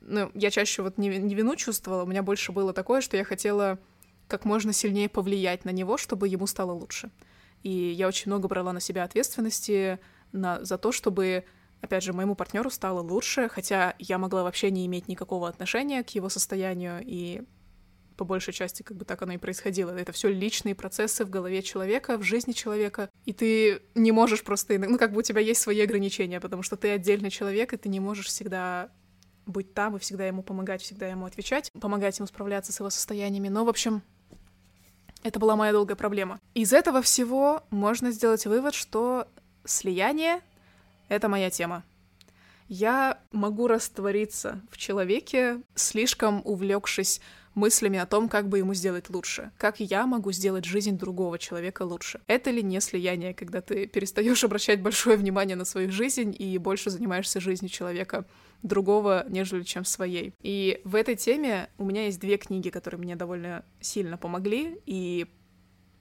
ну, 0.00 0.30
я 0.34 0.50
чаще 0.50 0.82
вот 0.82 0.98
не, 0.98 1.08
не 1.18 1.34
вину 1.34 1.56
чувствовала, 1.56 2.04
у 2.04 2.06
меня 2.06 2.22
больше 2.22 2.52
было 2.52 2.72
такое, 2.72 3.00
что 3.00 3.16
я 3.16 3.24
хотела 3.24 3.78
как 4.26 4.44
можно 4.44 4.72
сильнее 4.72 5.08
повлиять 5.08 5.64
на 5.64 5.70
него, 5.70 5.96
чтобы 5.96 6.28
ему 6.28 6.46
стало 6.46 6.72
лучше. 6.72 7.10
И 7.62 7.70
я 7.70 8.08
очень 8.08 8.30
много 8.30 8.48
брала 8.48 8.72
на 8.72 8.80
себя 8.80 9.04
ответственности 9.04 9.98
на, 10.32 10.64
за 10.64 10.78
то, 10.78 10.92
чтобы 10.92 11.44
опять 11.80 12.02
же, 12.02 12.12
моему 12.12 12.34
партнеру 12.34 12.70
стало 12.70 13.00
лучше, 13.00 13.48
хотя 13.48 13.94
я 13.98 14.18
могла 14.18 14.42
вообще 14.42 14.70
не 14.70 14.86
иметь 14.86 15.08
никакого 15.08 15.48
отношения 15.48 16.02
к 16.02 16.10
его 16.10 16.28
состоянию, 16.28 17.00
и 17.04 17.42
по 18.16 18.24
большей 18.24 18.52
части 18.52 18.82
как 18.82 18.98
бы 18.98 19.06
так 19.06 19.22
оно 19.22 19.32
и 19.32 19.38
происходило. 19.38 19.90
Это 19.90 20.12
все 20.12 20.28
личные 20.28 20.74
процессы 20.74 21.24
в 21.24 21.30
голове 21.30 21.62
человека, 21.62 22.18
в 22.18 22.22
жизни 22.22 22.52
человека, 22.52 23.08
и 23.24 23.32
ты 23.32 23.80
не 23.94 24.12
можешь 24.12 24.44
просто, 24.44 24.78
ну 24.78 24.98
как 24.98 25.12
бы 25.12 25.20
у 25.20 25.22
тебя 25.22 25.40
есть 25.40 25.62
свои 25.62 25.80
ограничения, 25.80 26.38
потому 26.38 26.62
что 26.62 26.76
ты 26.76 26.90
отдельный 26.90 27.30
человек, 27.30 27.72
и 27.72 27.78
ты 27.78 27.88
не 27.88 27.98
можешь 27.98 28.26
всегда 28.26 28.90
быть 29.46 29.72
там 29.72 29.96
и 29.96 29.98
всегда 29.98 30.26
ему 30.26 30.42
помогать, 30.42 30.82
всегда 30.82 31.08
ему 31.08 31.24
отвечать, 31.24 31.72
помогать 31.80 32.18
ему 32.18 32.26
справляться 32.26 32.72
с 32.72 32.78
его 32.78 32.90
состояниями. 32.90 33.48
Но, 33.48 33.64
в 33.64 33.70
общем, 33.70 34.02
это 35.22 35.38
была 35.38 35.56
моя 35.56 35.72
долгая 35.72 35.96
проблема. 35.96 36.38
Из 36.54 36.72
этого 36.72 37.02
всего 37.02 37.62
можно 37.70 38.10
сделать 38.10 38.46
вывод, 38.46 38.74
что 38.74 39.28
слияние 39.64 40.40
это 41.10 41.28
моя 41.28 41.50
тема. 41.50 41.84
Я 42.68 43.20
могу 43.32 43.66
раствориться 43.66 44.62
в 44.70 44.78
человеке, 44.78 45.60
слишком 45.74 46.40
увлекшись 46.44 47.20
мыслями 47.54 47.98
о 47.98 48.06
том, 48.06 48.28
как 48.28 48.48
бы 48.48 48.58
ему 48.58 48.74
сделать 48.74 49.10
лучше, 49.10 49.50
как 49.58 49.80
я 49.80 50.06
могу 50.06 50.30
сделать 50.30 50.64
жизнь 50.64 50.96
другого 50.96 51.36
человека 51.36 51.82
лучше. 51.82 52.20
Это 52.28 52.50
ли 52.50 52.62
не 52.62 52.80
слияние, 52.80 53.34
когда 53.34 53.60
ты 53.60 53.86
перестаешь 53.86 54.44
обращать 54.44 54.80
большое 54.80 55.16
внимание 55.16 55.56
на 55.56 55.64
свою 55.64 55.90
жизнь 55.90 56.34
и 56.38 56.58
больше 56.58 56.90
занимаешься 56.90 57.40
жизнью 57.40 57.70
человека 57.70 58.24
другого, 58.62 59.26
нежели 59.28 59.64
чем 59.64 59.84
своей. 59.84 60.32
И 60.40 60.80
в 60.84 60.94
этой 60.94 61.16
теме 61.16 61.70
у 61.76 61.84
меня 61.84 62.04
есть 62.04 62.20
две 62.20 62.36
книги, 62.36 62.68
которые 62.68 63.00
мне 63.00 63.16
довольно 63.16 63.64
сильно 63.80 64.16
помогли, 64.16 64.78
и 64.86 65.26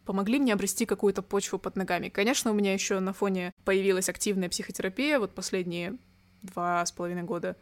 помогли 0.09 0.39
мне 0.39 0.53
обрести 0.53 0.87
какую-то 0.87 1.21
почву 1.21 1.59
под 1.59 1.75
ногами. 1.75 2.09
Конечно, 2.09 2.49
у 2.49 2.55
меня 2.55 2.73
еще 2.73 2.99
на 2.99 3.13
фоне 3.13 3.53
появилась 3.63 4.09
активная 4.09 4.49
психотерапия, 4.49 5.19
вот 5.19 5.35
последние 5.35 5.99
два 6.41 6.83
с 6.83 6.91
половиной 6.91 7.21
года. 7.21 7.55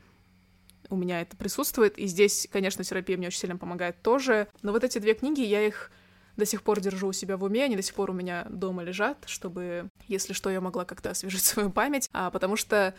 У 0.89 0.95
меня 0.95 1.19
это 1.19 1.35
присутствует, 1.35 1.97
и 1.97 2.05
здесь, 2.05 2.47
конечно, 2.49 2.85
терапия 2.85 3.17
мне 3.17 3.27
очень 3.27 3.39
сильно 3.39 3.57
помогает 3.57 4.01
тоже, 4.01 4.47
но 4.61 4.71
вот 4.71 4.85
эти 4.85 4.97
две 4.99 5.13
книги, 5.13 5.41
я 5.41 5.61
их 5.61 5.91
до 6.37 6.45
сих 6.45 6.61
пор 6.61 6.79
держу 6.79 7.09
у 7.09 7.11
себя 7.11 7.35
в 7.35 7.43
уме, 7.43 7.65
они 7.65 7.75
до 7.75 7.81
сих 7.81 7.95
пор 7.95 8.11
у 8.11 8.13
меня 8.13 8.47
дома 8.49 8.81
лежат, 8.81 9.17
чтобы, 9.27 9.89
если 10.07 10.31
что, 10.31 10.49
я 10.49 10.61
могла 10.61 10.85
как-то 10.85 11.09
освежить 11.09 11.43
свою 11.43 11.69
память, 11.69 12.09
а, 12.13 12.31
потому 12.31 12.55
что 12.55 12.95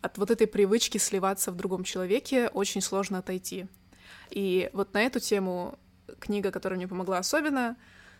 от 0.00 0.16
вот 0.16 0.30
этой 0.30 0.46
привычки 0.46 0.96
сливаться 0.96 1.52
в 1.52 1.56
другом 1.56 1.84
человеке 1.84 2.48
очень 2.48 2.80
сложно 2.80 3.18
отойти. 3.18 3.66
И 4.30 4.70
вот 4.72 4.94
на 4.94 5.02
эту 5.02 5.20
тему 5.20 5.78
книга, 6.20 6.50
которая 6.50 6.78
мне 6.78 6.88
помогла 6.88 7.18
особенно, 7.18 7.76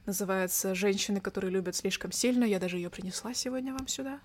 Называется 0.09 0.75
«Женщины, 0.75 1.21
которые 1.21 1.51
любят 1.51 1.77
слишком 1.77 2.13
сильно». 2.13 2.45
Я 2.45 2.59
даже 2.59 2.79
ее 2.79 2.89
принесла 2.89 3.35
сегодня 3.35 3.75
вам 3.75 3.87
сюда. 3.89 4.21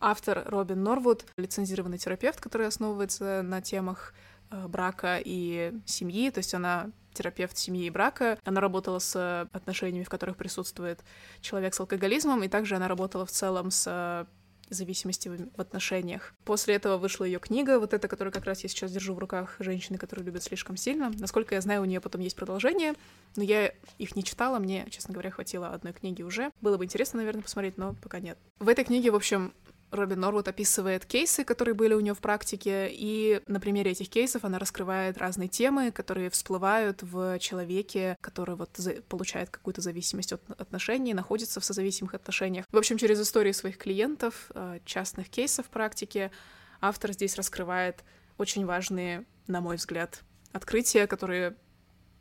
Автор 0.00 0.42
Робин 0.44 0.82
Норвуд, 0.82 1.24
лицензированный 1.36 1.98
терапевт, 1.98 2.40
который 2.40 2.66
основывается 2.66 3.42
на 3.42 3.62
темах 3.62 4.12
э, 4.50 4.66
брака 4.66 5.20
и 5.24 5.72
семьи, 5.86 6.30
то 6.30 6.38
есть 6.38 6.52
она 6.52 6.90
терапевт 7.14 7.56
семьи 7.56 7.86
и 7.86 7.90
брака. 7.90 8.40
Она 8.44 8.60
работала 8.60 8.98
с 8.98 9.48
отношениями, 9.52 10.02
в 10.02 10.08
которых 10.08 10.36
присутствует 10.36 10.98
человек 11.40 11.74
с 11.74 11.78
алкоголизмом, 11.78 12.42
и 12.42 12.48
также 12.48 12.74
она 12.74 12.88
работала 12.88 13.24
в 13.24 13.30
целом 13.30 13.70
с 13.70 14.26
зависимости 14.74 15.28
в 15.28 15.60
отношениях. 15.60 16.34
После 16.44 16.74
этого 16.74 16.96
вышла 16.96 17.24
ее 17.24 17.38
книга, 17.38 17.78
вот 17.78 17.94
эта, 17.94 18.08
которую 18.08 18.32
как 18.32 18.44
раз 18.44 18.62
я 18.62 18.68
сейчас 18.68 18.92
держу 18.92 19.14
в 19.14 19.18
руках, 19.18 19.56
«Женщины, 19.58 19.98
которые 19.98 20.26
любят 20.26 20.42
слишком 20.42 20.76
сильно». 20.76 21.10
Насколько 21.18 21.54
я 21.54 21.60
знаю, 21.60 21.82
у 21.82 21.84
нее 21.84 22.00
потом 22.00 22.20
есть 22.20 22.36
продолжение, 22.36 22.94
но 23.36 23.42
я 23.42 23.72
их 23.98 24.16
не 24.16 24.24
читала, 24.24 24.58
мне, 24.58 24.86
честно 24.90 25.12
говоря, 25.12 25.30
хватило 25.30 25.68
одной 25.68 25.92
книги 25.92 26.22
уже. 26.22 26.50
Было 26.60 26.76
бы 26.76 26.84
интересно, 26.84 27.18
наверное, 27.18 27.42
посмотреть, 27.42 27.78
но 27.78 27.94
пока 27.94 28.20
нет. 28.20 28.38
В 28.58 28.68
этой 28.68 28.84
книге, 28.84 29.10
в 29.10 29.16
общем, 29.16 29.52
Робин 29.90 30.20
Норвуд 30.20 30.48
описывает 30.48 31.04
кейсы, 31.04 31.44
которые 31.44 31.74
были 31.74 31.94
у 31.94 32.00
нее 32.00 32.14
в 32.14 32.20
практике, 32.20 32.88
и 32.90 33.40
на 33.46 33.60
примере 33.60 33.92
этих 33.92 34.08
кейсов 34.08 34.44
она 34.44 34.58
раскрывает 34.58 35.18
разные 35.18 35.48
темы, 35.48 35.90
которые 35.90 36.30
всплывают 36.30 37.02
в 37.02 37.38
человеке, 37.38 38.16
который 38.20 38.56
вот 38.56 38.78
получает 39.08 39.50
какую-то 39.50 39.80
зависимость 39.80 40.32
от 40.32 40.42
отношений, 40.50 41.14
находится 41.14 41.60
в 41.60 41.64
созависимых 41.64 42.14
отношениях. 42.14 42.66
В 42.70 42.76
общем, 42.76 42.98
через 42.98 43.20
истории 43.20 43.52
своих 43.52 43.78
клиентов, 43.78 44.50
э, 44.54 44.80
частных 44.84 45.28
кейсов 45.28 45.66
в 45.66 45.70
практике, 45.70 46.30
автор 46.80 47.12
здесь 47.12 47.36
раскрывает 47.36 48.04
очень 48.36 48.66
важные, 48.66 49.24
на 49.46 49.60
мой 49.60 49.76
взгляд, 49.76 50.22
открытия, 50.52 51.06
которые 51.06 51.56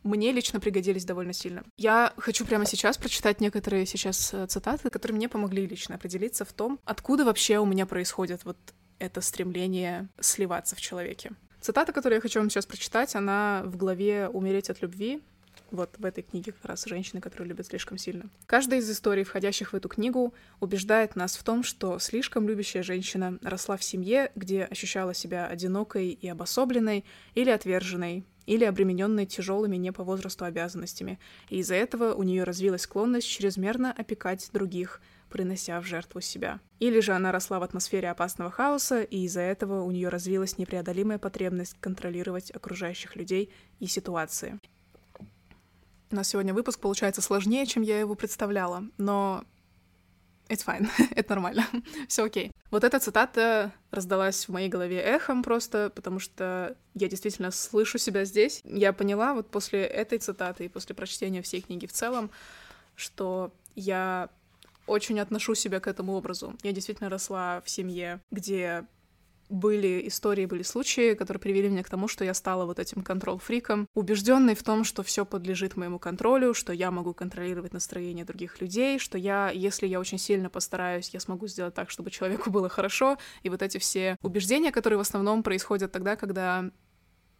мне 0.03 0.31
лично 0.31 0.59
пригодились 0.59 1.05
довольно 1.05 1.33
сильно. 1.33 1.63
Я 1.77 2.13
хочу 2.17 2.45
прямо 2.45 2.65
сейчас 2.65 2.97
прочитать 2.97 3.41
некоторые 3.41 3.85
сейчас 3.85 4.33
э, 4.33 4.47
цитаты, 4.47 4.89
которые 4.89 5.15
мне 5.15 5.29
помогли 5.29 5.65
лично 5.65 5.95
определиться 5.95 6.45
в 6.45 6.53
том, 6.53 6.79
откуда 6.85 7.25
вообще 7.25 7.59
у 7.59 7.65
меня 7.65 7.85
происходит 7.85 8.45
вот 8.45 8.57
это 8.99 9.21
стремление 9.21 10.07
сливаться 10.19 10.75
в 10.75 10.81
человеке. 10.81 11.31
Цитата, 11.61 11.91
которую 11.91 12.17
я 12.17 12.21
хочу 12.21 12.39
вам 12.39 12.49
сейчас 12.49 12.65
прочитать, 12.65 13.15
она 13.15 13.63
в 13.65 13.77
главе 13.77 14.29
«Умереть 14.29 14.69
от 14.69 14.81
любви», 14.81 15.21
вот 15.71 15.95
в 15.97 16.05
этой 16.05 16.23
книге 16.23 16.53
как 16.53 16.65
раз 16.65 16.85
«Женщины, 16.85 17.19
которые 17.19 17.49
любят 17.49 17.67
слишком 17.67 17.97
сильно». 17.97 18.29
Каждая 18.45 18.79
из 18.79 18.89
историй, 18.89 19.23
входящих 19.23 19.73
в 19.73 19.75
эту 19.75 19.89
книгу, 19.89 20.33
убеждает 20.59 21.15
нас 21.15 21.35
в 21.35 21.43
том, 21.43 21.63
что 21.63 21.99
слишком 21.99 22.47
любящая 22.47 22.83
женщина 22.83 23.37
росла 23.41 23.75
в 23.75 23.83
семье, 23.83 24.31
где 24.35 24.63
ощущала 24.63 25.13
себя 25.13 25.47
одинокой 25.47 26.09
и 26.09 26.27
обособленной 26.27 27.05
или 27.35 27.49
отверженной, 27.49 28.25
или 28.47 28.63
обремененной 28.63 29.27
тяжелыми 29.27 29.75
не 29.75 29.91
по 29.91 30.03
возрасту 30.03 30.45
обязанностями, 30.45 31.19
и 31.49 31.59
из-за 31.59 31.75
этого 31.75 32.15
у 32.15 32.23
нее 32.23 32.43
развилась 32.43 32.81
склонность 32.81 33.27
чрезмерно 33.27 33.91
опекать 33.91 34.49
других, 34.51 35.01
принося 35.29 35.79
в 35.79 35.85
жертву 35.85 36.21
себя. 36.21 36.59
Или 36.79 37.01
же 37.01 37.11
она 37.11 37.31
росла 37.31 37.59
в 37.59 37.63
атмосфере 37.63 38.09
опасного 38.09 38.49
хаоса, 38.49 39.03
и 39.03 39.25
из-за 39.25 39.41
этого 39.41 39.83
у 39.83 39.91
нее 39.91 40.09
развилась 40.09 40.57
непреодолимая 40.57 41.19
потребность 41.19 41.75
контролировать 41.79 42.49
окружающих 42.49 43.15
людей 43.15 43.51
и 43.79 43.87
ситуации. 43.87 44.57
У 46.09 46.15
нас 46.15 46.29
сегодня 46.29 46.53
выпуск 46.53 46.79
получается 46.79 47.21
сложнее, 47.21 47.65
чем 47.65 47.83
я 47.83 47.99
его 47.99 48.15
представляла, 48.15 48.85
но 48.97 49.43
It's 50.47 50.65
fine, 50.65 50.87
это 51.15 51.35
нормально, 51.35 51.67
все 52.07 52.23
окей. 52.23 52.51
Вот 52.69 52.83
эта 52.83 52.99
цитата 52.99 53.71
раздалась 53.91 54.47
в 54.47 54.51
моей 54.51 54.67
голове 54.67 54.99
эхом 54.99 55.41
просто, 55.41 55.91
потому 55.95 56.19
что 56.19 56.75
я 56.93 57.07
действительно 57.07 57.51
слышу 57.51 57.97
себя 57.97 58.25
здесь. 58.25 58.61
Я 58.65 58.91
поняла 58.91 59.33
вот 59.33 59.49
после 59.49 59.85
этой 59.85 60.19
цитаты 60.19 60.65
и 60.65 60.69
после 60.69 60.93
прочтения 60.93 61.41
всей 61.41 61.61
книги 61.61 61.85
в 61.85 61.93
целом, 61.93 62.29
что 62.95 63.53
я 63.75 64.29
очень 64.85 65.19
отношу 65.19 65.55
себя 65.55 65.79
к 65.79 65.87
этому 65.87 66.13
образу. 66.13 66.55
Я 66.63 66.71
действительно 66.73 67.09
росла 67.09 67.61
в 67.63 67.69
семье, 67.69 68.19
где 68.31 68.85
были 69.49 70.07
истории, 70.07 70.45
были 70.45 70.63
случаи, 70.63 71.13
которые 71.13 71.39
привели 71.39 71.69
меня 71.69 71.83
к 71.83 71.89
тому, 71.89 72.07
что 72.07 72.23
я 72.23 72.33
стала 72.33 72.65
вот 72.65 72.79
этим 72.79 73.03
контрол-фриком, 73.03 73.87
убежденной 73.93 74.55
в 74.55 74.63
том, 74.63 74.83
что 74.83 75.03
все 75.03 75.25
подлежит 75.25 75.77
моему 75.77 75.99
контролю, 75.99 76.53
что 76.53 76.73
я 76.73 76.91
могу 76.91 77.13
контролировать 77.13 77.73
настроение 77.73 78.25
других 78.25 78.61
людей, 78.61 78.99
что 78.99 79.17
я, 79.17 79.49
если 79.49 79.87
я 79.87 79.99
очень 79.99 80.17
сильно 80.17 80.49
постараюсь, 80.49 81.09
я 81.13 81.19
смогу 81.19 81.47
сделать 81.47 81.73
так, 81.73 81.89
чтобы 81.89 82.11
человеку 82.11 82.49
было 82.49 82.69
хорошо. 82.69 83.17
И 83.43 83.49
вот 83.49 83.61
эти 83.61 83.77
все 83.77 84.17
убеждения, 84.21 84.71
которые 84.71 84.97
в 84.97 85.01
основном 85.01 85.43
происходят 85.43 85.91
тогда, 85.91 86.15
когда 86.15 86.69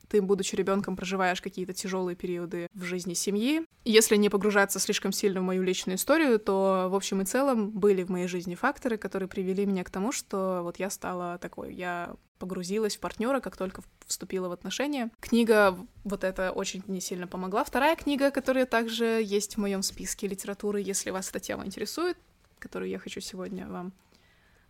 ты, 0.09 0.21
будучи 0.21 0.55
ребенком, 0.55 0.95
проживаешь 0.95 1.41
какие-то 1.41 1.73
тяжелые 1.73 2.15
периоды 2.15 2.67
в 2.73 2.83
жизни 2.83 3.13
семьи. 3.13 3.65
Если 3.85 4.15
не 4.15 4.29
погружаться 4.29 4.79
слишком 4.79 5.11
сильно 5.11 5.41
в 5.41 5.43
мою 5.43 5.63
личную 5.63 5.97
историю, 5.97 6.39
то 6.39 6.87
в 6.89 6.95
общем 6.95 7.21
и 7.21 7.25
целом 7.25 7.71
были 7.71 8.03
в 8.03 8.09
моей 8.09 8.27
жизни 8.27 8.55
факторы, 8.55 8.97
которые 8.97 9.29
привели 9.29 9.65
меня 9.65 9.83
к 9.83 9.89
тому, 9.89 10.11
что 10.11 10.61
вот 10.63 10.77
я 10.79 10.89
стала 10.89 11.37
такой, 11.37 11.73
я 11.73 12.15
погрузилась 12.39 12.95
в 12.95 12.99
партнера, 12.99 13.39
как 13.39 13.57
только 13.57 13.81
вступила 14.05 14.47
в 14.47 14.51
отношения. 14.51 15.09
Книга 15.19 15.77
вот 16.03 16.23
это 16.23 16.51
очень 16.51 16.83
мне 16.87 17.01
сильно 17.01 17.27
помогла. 17.27 17.63
Вторая 17.63 17.95
книга, 17.95 18.31
которая 18.31 18.65
также 18.65 19.21
есть 19.23 19.55
в 19.55 19.59
моем 19.59 19.81
списке 19.81 20.27
литературы, 20.27 20.81
если 20.81 21.09
вас 21.09 21.29
эта 21.29 21.39
тема 21.39 21.65
интересует, 21.65 22.17
которую 22.59 22.89
я 22.89 22.99
хочу 22.99 23.21
сегодня 23.21 23.67
вам 23.67 23.93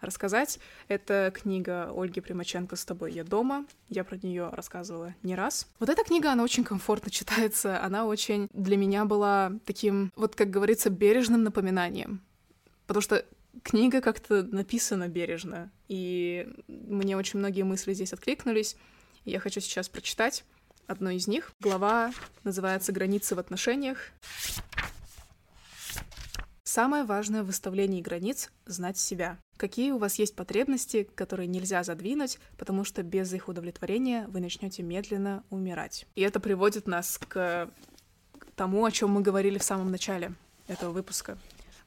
рассказать. 0.01 0.59
Это 0.87 1.31
книга 1.33 1.91
Ольги 1.95 2.21
Примаченко 2.21 2.75
«С 2.75 2.85
тобой 2.85 3.13
я 3.13 3.23
дома». 3.23 3.65
Я 3.89 4.03
про 4.03 4.17
нее 4.17 4.49
рассказывала 4.51 5.15
не 5.23 5.35
раз. 5.35 5.67
Вот 5.79 5.89
эта 5.89 6.03
книга, 6.03 6.31
она 6.31 6.43
очень 6.43 6.63
комфортно 6.63 7.09
читается, 7.11 7.83
она 7.83 8.05
очень 8.05 8.47
для 8.53 8.77
меня 8.77 9.05
была 9.05 9.53
таким, 9.65 10.11
вот 10.15 10.35
как 10.35 10.49
говорится, 10.49 10.89
бережным 10.89 11.43
напоминанием. 11.43 12.21
Потому 12.85 13.01
что 13.01 13.25
книга 13.63 14.01
как-то 14.01 14.43
написана 14.43 15.07
бережно, 15.07 15.71
и 15.87 16.47
мне 16.67 17.17
очень 17.17 17.39
многие 17.39 17.63
мысли 17.63 17.93
здесь 17.93 18.13
откликнулись. 18.13 18.77
Я 19.25 19.39
хочу 19.39 19.59
сейчас 19.59 19.89
прочитать 19.89 20.45
одну 20.85 21.09
из 21.09 21.27
них. 21.27 21.51
Глава 21.59 22.11
называется 22.43 22.91
«Границы 22.91 23.35
в 23.35 23.39
отношениях». 23.39 24.11
Самое 26.63 27.03
важное 27.05 27.43
в 27.43 27.47
выставлении 27.47 28.01
границ— 28.01 28.51
знать 28.65 28.97
себя. 28.97 29.37
Какие 29.57 29.91
у 29.91 29.97
вас 29.97 30.19
есть 30.19 30.35
потребности, 30.35 31.09
которые 31.15 31.47
нельзя 31.47 31.83
задвинуть, 31.83 32.39
потому 32.57 32.83
что 32.83 33.01
без 33.01 33.33
их 33.33 33.47
удовлетворения 33.47 34.27
вы 34.27 34.39
начнете 34.39 34.83
медленно 34.83 35.43
умирать. 35.49 36.05
И 36.15 36.21
это 36.21 36.39
приводит 36.39 36.87
нас 36.87 37.19
к 37.27 37.69
тому, 38.55 38.85
о 38.85 38.91
чем 38.91 39.11
мы 39.11 39.21
говорили 39.21 39.57
в 39.57 39.63
самом 39.63 39.91
начале 39.91 40.33
этого 40.67 40.91
выпуска, 40.91 41.37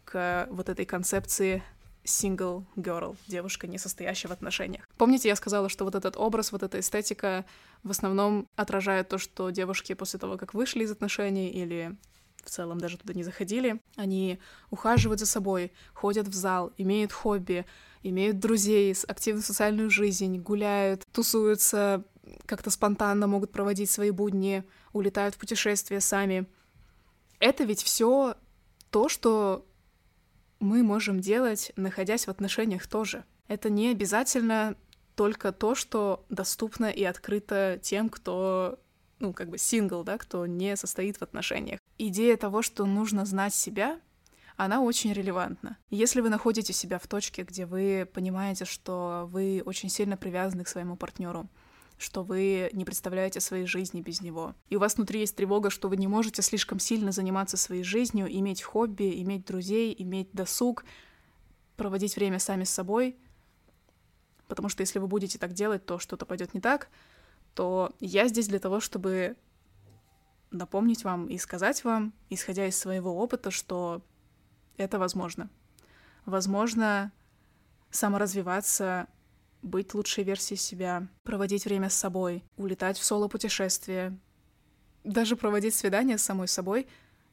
к 0.04 0.48
вот 0.50 0.68
этой 0.68 0.84
концепции 0.84 1.62
single 2.04 2.64
girl, 2.76 3.16
девушка, 3.28 3.66
не 3.66 3.78
состоящая 3.78 4.28
в 4.28 4.32
отношениях. 4.32 4.88
Помните, 4.96 5.28
я 5.28 5.36
сказала, 5.36 5.68
что 5.68 5.84
вот 5.84 5.94
этот 5.94 6.16
образ, 6.16 6.50
вот 6.52 6.62
эта 6.62 6.80
эстетика 6.80 7.44
в 7.82 7.90
основном 7.90 8.48
отражает 8.56 9.08
то, 9.08 9.18
что 9.18 9.50
девушки 9.50 9.94
после 9.94 10.18
того, 10.18 10.36
как 10.36 10.54
вышли 10.54 10.84
из 10.84 10.90
отношений 10.90 11.50
или 11.50 11.96
в 12.42 12.50
целом 12.50 12.78
даже 12.78 12.96
туда 12.96 13.14
не 13.14 13.22
заходили, 13.22 13.79
они 14.00 14.38
ухаживают 14.70 15.20
за 15.20 15.26
собой, 15.26 15.72
ходят 15.94 16.26
в 16.26 16.34
зал, 16.34 16.72
имеют 16.76 17.12
хобби, 17.12 17.66
имеют 18.02 18.38
друзей, 18.38 18.94
активную 19.06 19.42
социальную 19.42 19.90
жизнь, 19.90 20.38
гуляют, 20.38 21.04
тусуются, 21.12 22.04
как-то 22.46 22.70
спонтанно 22.70 23.26
могут 23.26 23.52
проводить 23.52 23.90
свои 23.90 24.10
будни, 24.10 24.64
улетают 24.92 25.34
в 25.34 25.38
путешествия 25.38 26.00
сами. 26.00 26.46
Это 27.38 27.64
ведь 27.64 27.82
все 27.82 28.34
то, 28.90 29.08
что 29.08 29.66
мы 30.58 30.82
можем 30.82 31.20
делать, 31.20 31.72
находясь 31.76 32.26
в 32.26 32.30
отношениях 32.30 32.86
тоже. 32.86 33.24
Это 33.48 33.70
не 33.70 33.88
обязательно 33.88 34.76
только 35.16 35.52
то, 35.52 35.74
что 35.74 36.24
доступно 36.28 36.86
и 36.86 37.02
открыто 37.04 37.78
тем, 37.82 38.08
кто 38.08 38.78
ну, 39.20 39.32
как 39.32 39.50
бы 39.50 39.58
сингл, 39.58 40.02
да, 40.02 40.18
кто 40.18 40.46
не 40.46 40.76
состоит 40.76 41.18
в 41.18 41.22
отношениях. 41.22 41.78
Идея 41.98 42.36
того, 42.36 42.62
что 42.62 42.86
нужно 42.86 43.24
знать 43.24 43.54
себя, 43.54 44.00
она 44.56 44.82
очень 44.82 45.12
релевантна. 45.12 45.78
Если 45.90 46.20
вы 46.20 46.28
находите 46.28 46.72
себя 46.72 46.98
в 46.98 47.06
точке, 47.06 47.44
где 47.44 47.66
вы 47.66 48.08
понимаете, 48.12 48.64
что 48.64 49.28
вы 49.30 49.62
очень 49.64 49.88
сильно 49.88 50.16
привязаны 50.16 50.64
к 50.64 50.68
своему 50.68 50.96
партнеру, 50.96 51.48
что 51.96 52.22
вы 52.22 52.70
не 52.72 52.84
представляете 52.86 53.40
своей 53.40 53.66
жизни 53.66 54.00
без 54.00 54.22
него. 54.22 54.54
И 54.70 54.76
у 54.76 54.80
вас 54.80 54.96
внутри 54.96 55.20
есть 55.20 55.36
тревога, 55.36 55.68
что 55.68 55.88
вы 55.88 55.98
не 55.98 56.08
можете 56.08 56.40
слишком 56.40 56.78
сильно 56.78 57.12
заниматься 57.12 57.58
своей 57.58 57.82
жизнью, 57.82 58.26
иметь 58.30 58.62
хобби, 58.62 59.22
иметь 59.22 59.44
друзей, 59.44 59.94
иметь 59.98 60.32
досуг, 60.32 60.84
проводить 61.76 62.16
время 62.16 62.38
сами 62.38 62.64
с 62.64 62.70
собой. 62.70 63.16
Потому 64.48 64.70
что 64.70 64.80
если 64.80 64.98
вы 64.98 65.06
будете 65.08 65.38
так 65.38 65.52
делать, 65.52 65.84
то 65.84 65.98
что-то 65.98 66.24
пойдет 66.24 66.54
не 66.54 66.60
так, 66.60 66.88
то 67.54 67.92
я 68.00 68.28
здесь 68.28 68.48
для 68.48 68.58
того, 68.58 68.80
чтобы 68.80 69.36
напомнить 70.50 71.04
вам 71.04 71.26
и 71.26 71.38
сказать 71.38 71.84
вам, 71.84 72.12
исходя 72.28 72.66
из 72.66 72.76
своего 72.78 73.16
опыта, 73.16 73.50
что 73.50 74.02
это 74.76 74.98
возможно. 74.98 75.50
Возможно 76.26 77.12
саморазвиваться, 77.90 79.08
быть 79.62 79.94
лучшей 79.94 80.24
версией 80.24 80.58
себя, 80.58 81.08
проводить 81.22 81.64
время 81.64 81.90
с 81.90 81.94
собой, 81.94 82.42
улетать 82.56 82.98
в 82.98 83.04
соло-путешествие, 83.04 84.18
даже 85.04 85.36
проводить 85.36 85.74
свидания 85.74 86.18
с 86.18 86.22
самой 86.22 86.48
собой, 86.48 86.86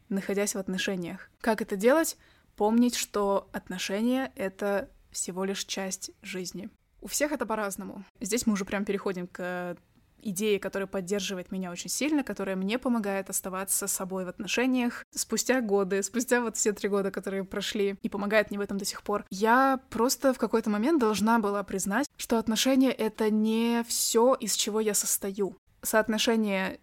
находясь 0.10 0.56
в 0.56 0.60
отношениях. 0.60 1.30
Как 1.42 1.62
это 1.62 1.76
делать? 1.76 2.18
Помнить, 2.56 2.96
что 2.96 3.50
отношения— 3.54 4.32
это 4.36 4.90
всего 5.12 5.46
лишь 5.46 5.66
часть 5.66 6.12
жизни. 6.22 6.70
У 7.02 7.08
всех 7.08 7.32
это 7.32 7.46
по-разному. 7.46 8.04
Здесь 8.20 8.48
мы 8.48 8.54
уже 8.54 8.66
прям 8.66 8.84
переходим 8.84 9.28
к 9.28 9.78
идея, 10.22 10.60
которая 10.60 10.88
поддерживает 10.88 11.52
меня 11.52 11.72
очень 11.72 11.90
сильно, 11.90 12.24
которая 12.24 12.56
мне 12.56 12.80
помогает 12.80 13.30
оставаться 13.30 13.88
собой 13.88 14.26
в 14.26 14.30
отношениях 14.30 15.06
спустя 15.12 15.62
годы, 15.62 16.04
спустя 16.04 16.42
вот 16.42 16.58
все 16.58 16.74
три 16.74 16.90
года, 16.90 17.12
которые 17.12 17.44
прошли, 17.44 17.96
и 18.02 18.10
помогает 18.10 18.50
мне 18.50 18.60
в 18.60 18.62
этом 18.62 18.78
до 18.78 18.86
сих 18.86 19.04
пор. 19.04 19.26
Я 19.30 19.80
просто 19.90 20.34
в 20.34 20.38
какой-то 20.38 20.70
момент 20.70 21.00
должна 21.00 21.40
была 21.40 21.64
признать, 21.64 22.08
что 22.18 22.38
отношения— 22.38 22.92
это 22.92 23.30
не 23.30 23.84
все, 23.88 24.36
из 24.36 24.56
чего 24.56 24.80
я 24.80 24.94
состою. 24.94 25.58
Соотношение 25.82 26.80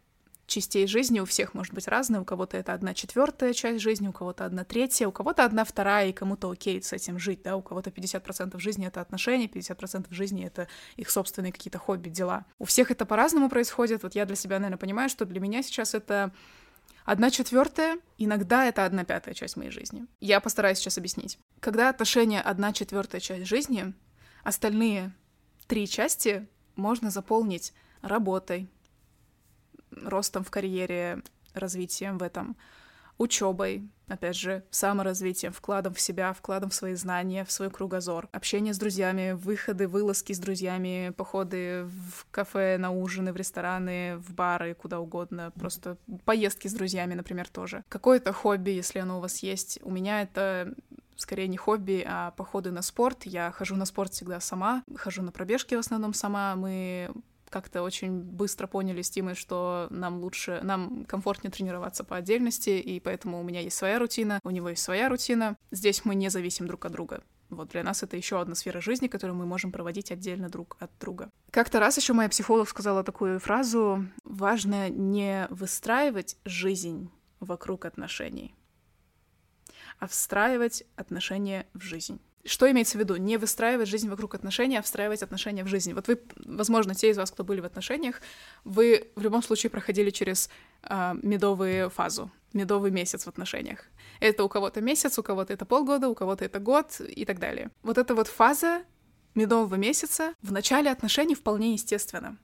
частей 0.55 0.87
жизни 0.87 1.19
у 1.19 1.25
всех 1.25 1.53
может 1.55 1.75
быть 1.75 1.88
разное. 1.88 2.21
У 2.21 2.25
кого-то 2.25 2.57
это 2.57 2.75
одна 2.75 2.95
четвертая 2.95 3.53
часть 3.53 3.83
жизни, 3.83 4.07
у 4.07 4.12
кого-то 4.12 4.45
одна 4.45 4.64
третья, 4.64 5.09
у 5.09 5.12
кого-то 5.12 5.45
одна 5.45 5.64
вторая, 5.64 6.09
и 6.09 6.12
кому-то 6.12 6.51
окей 6.51 6.81
с 6.81 6.93
этим 6.93 7.19
жить, 7.19 7.43
да, 7.43 7.57
у 7.57 7.62
кого-то 7.62 7.90
50% 7.90 8.59
жизни— 8.61 8.87
это 8.88 9.01
отношения, 9.01 9.49
50% 9.49 10.07
жизни— 10.11 10.47
это 10.47 10.69
их 10.97 11.11
собственные 11.11 11.53
какие-то 11.53 11.79
хобби, 11.79 12.09
дела. 12.09 12.45
У 12.59 12.67
всех 12.67 12.93
это 12.93 13.05
по-разному 13.05 13.49
происходит. 13.49 14.05
Вот 14.05 14.14
я 14.14 14.27
для 14.27 14.37
себя, 14.37 14.59
наверное, 14.59 14.79
понимаю, 14.79 15.09
что 15.09 15.25
для 15.25 15.40
меня 15.40 15.62
сейчас 15.62 15.95
это 15.95 16.33
одна 17.05 17.31
четвертая, 17.31 17.99
иногда 18.17 18.67
это 18.67 18.85
одна 18.85 19.05
пятая 19.05 19.35
часть 19.35 19.57
моей 19.57 19.71
жизни. 19.71 20.07
Я 20.21 20.40
постараюсь 20.40 20.79
сейчас 20.79 20.99
объяснить. 20.99 21.38
Когда 21.59 21.88
отношения 21.88 22.40
одна 22.40 22.73
четвертая 22.73 23.21
часть 23.21 23.47
жизни, 23.47 23.93
остальные 24.45 25.12
три 25.67 25.88
части 25.88 26.47
можно 26.77 27.11
заполнить 27.11 27.73
работой, 28.03 28.69
ростом 30.02 30.44
в 30.44 30.50
карьере, 30.50 31.22
развитием 31.54 32.18
в 32.18 32.22
этом, 32.22 32.57
учебой, 33.18 33.88
опять 34.09 34.37
же, 34.37 34.64
саморазвитием, 34.70 35.52
вкладом 35.52 35.94
в 35.94 36.00
себя, 36.00 36.33
вкладом 36.33 36.70
в 36.70 36.74
свои 36.74 36.94
знания, 36.94 37.44
в 37.44 37.52
свой 37.52 37.70
кругозор, 37.70 38.28
общение 38.33 38.74
с 38.74 38.78
друзьями, 38.78 39.33
выходы, 39.33 39.87
вылазки 39.87 40.33
с 40.33 40.38
друзьями, 40.38 41.12
походы 41.16 41.85
в 41.85 42.26
кафе, 42.30 42.76
на 42.78 42.90
ужины, 42.90 43.33
в 43.33 43.37
рестораны, 43.37 44.16
в 44.18 44.35
бары, 44.35 44.74
куда 44.74 45.00
угодно, 45.00 45.52
просто 45.59 45.96
поездки 46.24 46.68
с 46.68 46.74
друзьями, 46.74 47.14
например, 47.14 47.48
тоже. 47.48 47.85
Какое-то 47.88 48.33
хобби, 48.33 48.70
если 48.70 48.98
оно 48.98 49.18
у 49.18 49.20
вас 49.20 49.42
есть. 49.42 49.78
У 49.83 49.90
меня 49.90 50.22
это 50.22 50.74
скорее 51.16 51.46
не 51.48 51.57
хобби, 51.57 52.04
а 52.07 52.33
походы 52.33 52.72
на 52.72 52.83
спорт. 52.83 53.24
Я 53.24 53.52
хожу 53.52 53.76
на 53.76 53.85
спорт 53.85 54.12
всегда 54.12 54.40
сама, 54.40 54.83
хожу 54.96 55.22
на 55.22 55.30
пробежки 55.30 55.76
в 55.76 55.78
основном 55.78 56.14
сама. 56.14 56.57
Мы 56.57 57.11
как-то 57.55 57.83
очень 57.83 58.21
быстро 58.21 58.67
поняли 58.67 59.01
с 59.01 59.11
Тимой, 59.11 59.37
что 59.37 59.87
нам 59.90 60.19
лучше, 60.19 60.59
нам 60.64 61.05
комфортнее 61.05 61.53
тренироваться 61.53 62.03
по 62.03 62.17
отдельности, 62.17 62.71
и 62.71 62.99
поэтому 62.99 63.38
у 63.38 63.45
меня 63.45 63.61
есть 63.61 63.77
своя 63.77 64.01
рутина, 64.01 64.40
у 64.43 64.51
него 64.51 64.71
есть 64.71 64.83
своя 64.83 65.09
рутина. 65.09 65.57
Здесь 65.71 66.05
мы 66.05 66.17
не 66.17 66.31
зависим 66.31 66.67
друг 66.67 66.85
от 66.85 66.90
друга. 66.90 67.23
Вот 67.51 67.69
для 67.69 67.85
нас 67.85 68.03
это 68.03 68.17
еще 68.17 68.40
одна 68.40 68.57
сфера 68.57 68.81
жизни, 68.81 69.07
которую 69.07 69.37
мы 69.37 69.47
можем 69.47 69.71
проводить 69.71 70.11
отдельно 70.11 70.49
друг 70.49 70.77
от 70.81 70.90
друга. 70.99 71.31
Как-то 71.53 71.79
раз 71.79 71.97
еще 71.97 72.12
моя 72.12 72.29
психолог 72.29 72.69
сказала 72.69 73.05
такую 73.05 73.38
фразу: 73.38 74.05
важно 74.25 74.90
не 74.90 75.47
выстраивать 75.51 76.37
жизнь 76.45 77.09
вокруг 77.38 77.85
отношений, 77.85 78.57
а 80.01 80.09
встраивать 80.09 80.83
отношения 80.97 81.69
в 81.73 81.83
жизнь. 81.83 82.19
Что 82.46 82.70
имеется 82.70 82.98
в 82.98 83.00
виду? 83.00 83.16
Не 83.16 83.38
выстраивать 83.38 83.88
жизнь 83.88 84.09
вокруг 84.09 84.35
отношений, 84.35 84.76
а 84.76 84.83
встраивать 84.83 85.22
отношения 85.22 85.64
в 85.64 85.68
жизнь. 85.68 85.94
Вот 85.94 86.09
вы, 86.09 86.20
возможно, 86.37 86.94
те 86.94 87.11
из 87.11 87.16
вас, 87.16 87.30
кто 87.30 87.42
были 87.42 87.61
в 87.61 87.64
отношениях, 87.64 88.20
вы 88.64 89.09
в 89.16 89.22
любом 89.22 89.42
случае 89.42 89.70
проходили 89.70 90.11
через 90.11 90.50
э, 90.83 91.14
медовую 91.22 91.88
фазу, 91.88 92.30
медовый 92.52 92.90
месяц 92.90 93.24
в 93.24 93.28
отношениях. 93.28 93.85
Это 94.20 94.44
у 94.44 94.48
кого-то 94.48 94.83
месяц, 94.83 95.18
у 95.18 95.22
кого-то 95.22 95.54
это 95.54 95.64
полгода, 95.64 96.09
у 96.09 96.14
кого-то 96.14 96.44
это 96.44 96.59
год 96.59 97.00
и 97.00 97.24
так 97.24 97.38
далее. 97.38 97.70
Вот 97.83 97.96
эта 97.96 98.14
вот 98.14 98.28
фаза 98.28 98.83
медового 99.35 99.76
месяца 99.76 100.35
в 100.42 100.52
начале 100.52 100.90
отношений 100.90 101.35
вполне 101.35 101.72
естественно. 101.72 102.37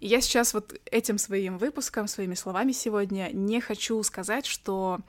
И 0.00 0.06
я 0.06 0.20
сейчас 0.20 0.54
вот 0.54 0.74
этим 0.86 1.18
своим 1.18 1.58
выпуском, 1.58 2.08
своими 2.08 2.34
словами 2.34 2.72
сегодня 2.72 3.30
не 3.32 3.60
хочу 3.60 4.02
сказать, 4.02 4.46
что 4.46 5.00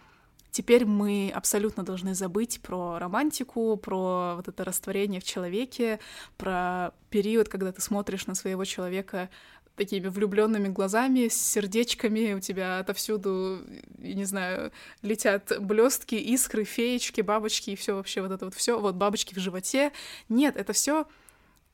Теперь 0.53 0.85
мы 0.85 1.31
абсолютно 1.33 1.81
должны 1.81 2.13
забыть 2.13 2.61
про 2.61 2.99
романтику, 2.99 3.75
про 3.75 4.35
вот 4.35 4.47
это 4.47 4.63
растворение 4.63 5.19
в 5.19 5.23
человеке, 5.23 5.99
про 6.37 6.93
период, 7.09 7.49
когда 7.49 7.71
ты 7.71 7.81
смотришь 7.81 8.27
на 8.27 8.35
своего 8.35 8.63
человека 8.63 9.31
такими 9.75 10.09
влюбленными 10.09 10.67
глазами, 10.67 11.27
с 11.27 11.33
сердечками, 11.33 12.33
у 12.33 12.39
тебя 12.39 12.77
отовсюду, 12.77 13.63
я 13.97 14.13
не 14.13 14.25
знаю, 14.25 14.71
летят 15.01 15.51
блестки, 15.59 16.13
искры, 16.13 16.65
феечки, 16.65 17.21
бабочки 17.21 17.71
и 17.71 17.75
все 17.75 17.95
вообще 17.95 18.21
вот 18.21 18.29
это 18.29 18.45
вот 18.45 18.53
все, 18.53 18.79
вот 18.79 18.93
бабочки 18.93 19.33
в 19.33 19.39
животе. 19.39 19.91
Нет, 20.29 20.55
это 20.55 20.71
все 20.73 21.07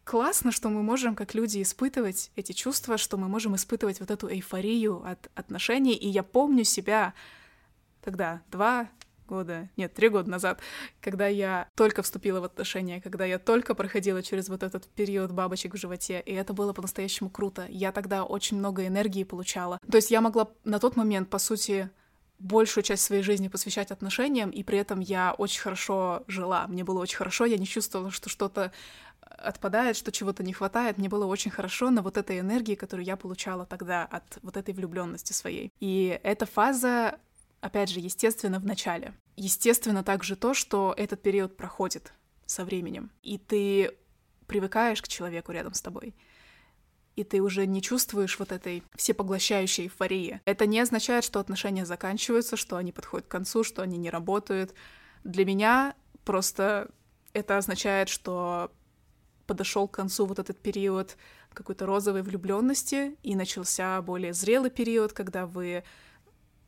классно, 0.06 0.54
что 0.54 0.70
мы 0.70 0.84
можем 0.84 1.16
как 1.16 1.36
люди 1.36 1.62
испытывать 1.62 2.32
эти 2.38 2.54
чувства, 2.54 2.98
что 2.98 3.18
мы 3.18 3.28
можем 3.28 3.58
испытывать 3.58 4.00
вот 4.00 4.10
эту 4.10 4.30
эйфорию 4.30 5.04
от 5.06 5.30
отношений. 5.36 5.96
И 5.96 6.08
я 6.08 6.24
помню 6.24 6.64
себя 6.64 7.14
тогда, 8.02 8.42
два 8.52 8.90
года, 9.28 9.70
нет, 9.78 9.94
три 9.94 10.10
года 10.10 10.30
назад, 10.30 10.60
когда 11.02 11.28
я 11.28 11.70
только 11.76 12.02
вступила 12.02 12.42
в 12.42 12.46
отношения, 12.46 13.00
когда 13.00 13.26
я 13.26 13.38
только 13.38 13.76
проходила 13.76 14.24
через 14.24 14.50
вот 14.50 14.64
этот 14.64 14.88
период 14.88 15.32
бабочек 15.32 15.76
в 15.76 15.78
животе, 15.78 16.20
и 16.26 16.34
это 16.34 16.54
было 16.54 16.74
по-настоящему 16.74 17.30
круто. 17.30 17.68
Я 17.70 17.92
тогда 17.92 18.24
очень 18.24 18.58
много 18.58 18.88
энергии 18.88 19.24
получала. 19.24 19.78
То 19.90 19.98
есть 19.98 20.10
я 20.10 20.22
могла 20.22 20.50
на 20.64 20.80
тот 20.80 20.96
момент, 20.96 21.30
по 21.30 21.38
сути, 21.38 21.90
большую 22.40 22.84
часть 22.84 23.04
своей 23.04 23.22
жизни 23.22 23.50
посвящать 23.50 23.92
отношениям, 23.92 24.50
и 24.50 24.64
при 24.64 24.78
этом 24.80 25.00
я 25.00 25.34
очень 25.38 25.62
хорошо 25.62 26.24
жила. 26.28 26.66
Мне 26.68 26.84
было 26.84 27.00
очень 27.00 27.18
хорошо, 27.18 27.46
я 27.46 27.58
не 27.58 27.68
чувствовала, 27.68 28.12
что 28.12 28.30
что-то 28.30 28.72
отпадает, 29.22 29.96
что 29.96 30.12
чего-то 30.12 30.44
не 30.44 30.54
хватает. 30.54 30.98
Мне 30.98 31.10
было 31.10 31.26
очень 31.26 31.52
хорошо 31.52 31.92
на 31.92 32.02
вот 32.02 32.18
этой 32.18 32.40
энергии, 32.40 32.76
которую 32.76 33.06
я 33.06 33.16
получала 33.16 33.66
тогда 33.66 34.06
от 34.06 34.40
вот 34.42 34.58
этой 34.58 34.74
влюбленности 34.74 35.34
своей. 35.34 35.72
И 35.80 36.20
эта 36.24 36.46
фаза, 36.46 37.20
опять 37.62 37.90
же, 37.90 38.00
естественно, 38.00 38.60
в 38.60 38.66
начале. 38.66 39.14
Естественно 39.36 40.04
также 40.04 40.36
то, 40.36 40.54
что 40.54 40.94
этот 40.98 41.22
период 41.22 41.58
проходит 41.58 42.14
со 42.46 42.66
временем, 42.66 43.12
и 43.22 43.38
ты 43.38 43.96
привыкаешь 44.48 45.02
к 45.02 45.08
человеку 45.08 45.52
рядом 45.52 45.74
с 45.74 45.82
тобой 45.82 46.16
и 47.20 47.26
ты 47.26 47.42
уже 47.42 47.66
не 47.66 47.82
чувствуешь 47.82 48.40
вот 48.40 48.54
этой 48.54 48.82
всепоглощающей 48.96 49.84
эйфории. 49.84 50.40
Это 50.46 50.66
не 50.66 50.80
означает, 50.80 51.26
что 51.26 51.42
отношения 51.42 51.86
заканчиваются, 51.86 52.56
что 52.56 52.78
они 52.78 52.94
подходят 52.94 53.28
к 53.28 53.32
концу, 53.32 53.66
что 53.66 53.82
они 53.82 53.98
не 53.98 54.10
работают. 54.10 54.74
Для 55.26 55.44
меня 55.44 55.96
просто 56.24 56.90
это 57.34 57.58
означает, 57.58 58.08
что 58.08 58.72
подошел 59.48 59.90
к 59.90 59.96
концу 59.96 60.28
вот 60.28 60.40
этот 60.40 60.60
период 60.60 61.18
какой-то 61.54 61.86
розовой 61.86 62.22
влюбленности, 62.22 63.18
и 63.22 63.36
начался 63.36 64.02
более 64.02 64.32
зрелый 64.32 64.70
период, 64.70 65.12
когда 65.12 65.46
вы 65.46 65.84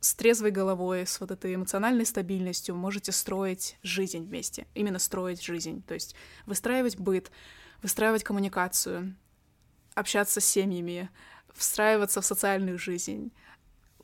с 0.02 0.14
трезвой 0.14 0.50
головой, 0.50 1.06
с 1.06 1.20
вот 1.20 1.30
этой 1.30 1.54
эмоциональной 1.54 2.04
стабильностью 2.04 2.74
можете 2.74 3.12
строить 3.12 3.78
жизнь 3.84 4.26
вместе. 4.26 4.66
Именно 4.74 4.98
строить 4.98 5.40
жизнь. 5.40 5.80
То 5.84 5.94
есть 5.94 6.16
выстраивать 6.44 6.98
быт, 6.98 7.30
выстраивать 7.82 8.24
коммуникацию, 8.24 9.14
общаться 9.94 10.40
с 10.40 10.44
семьями, 10.44 11.08
встраиваться 11.54 12.20
в 12.20 12.26
социальную 12.26 12.78
жизнь, 12.78 13.30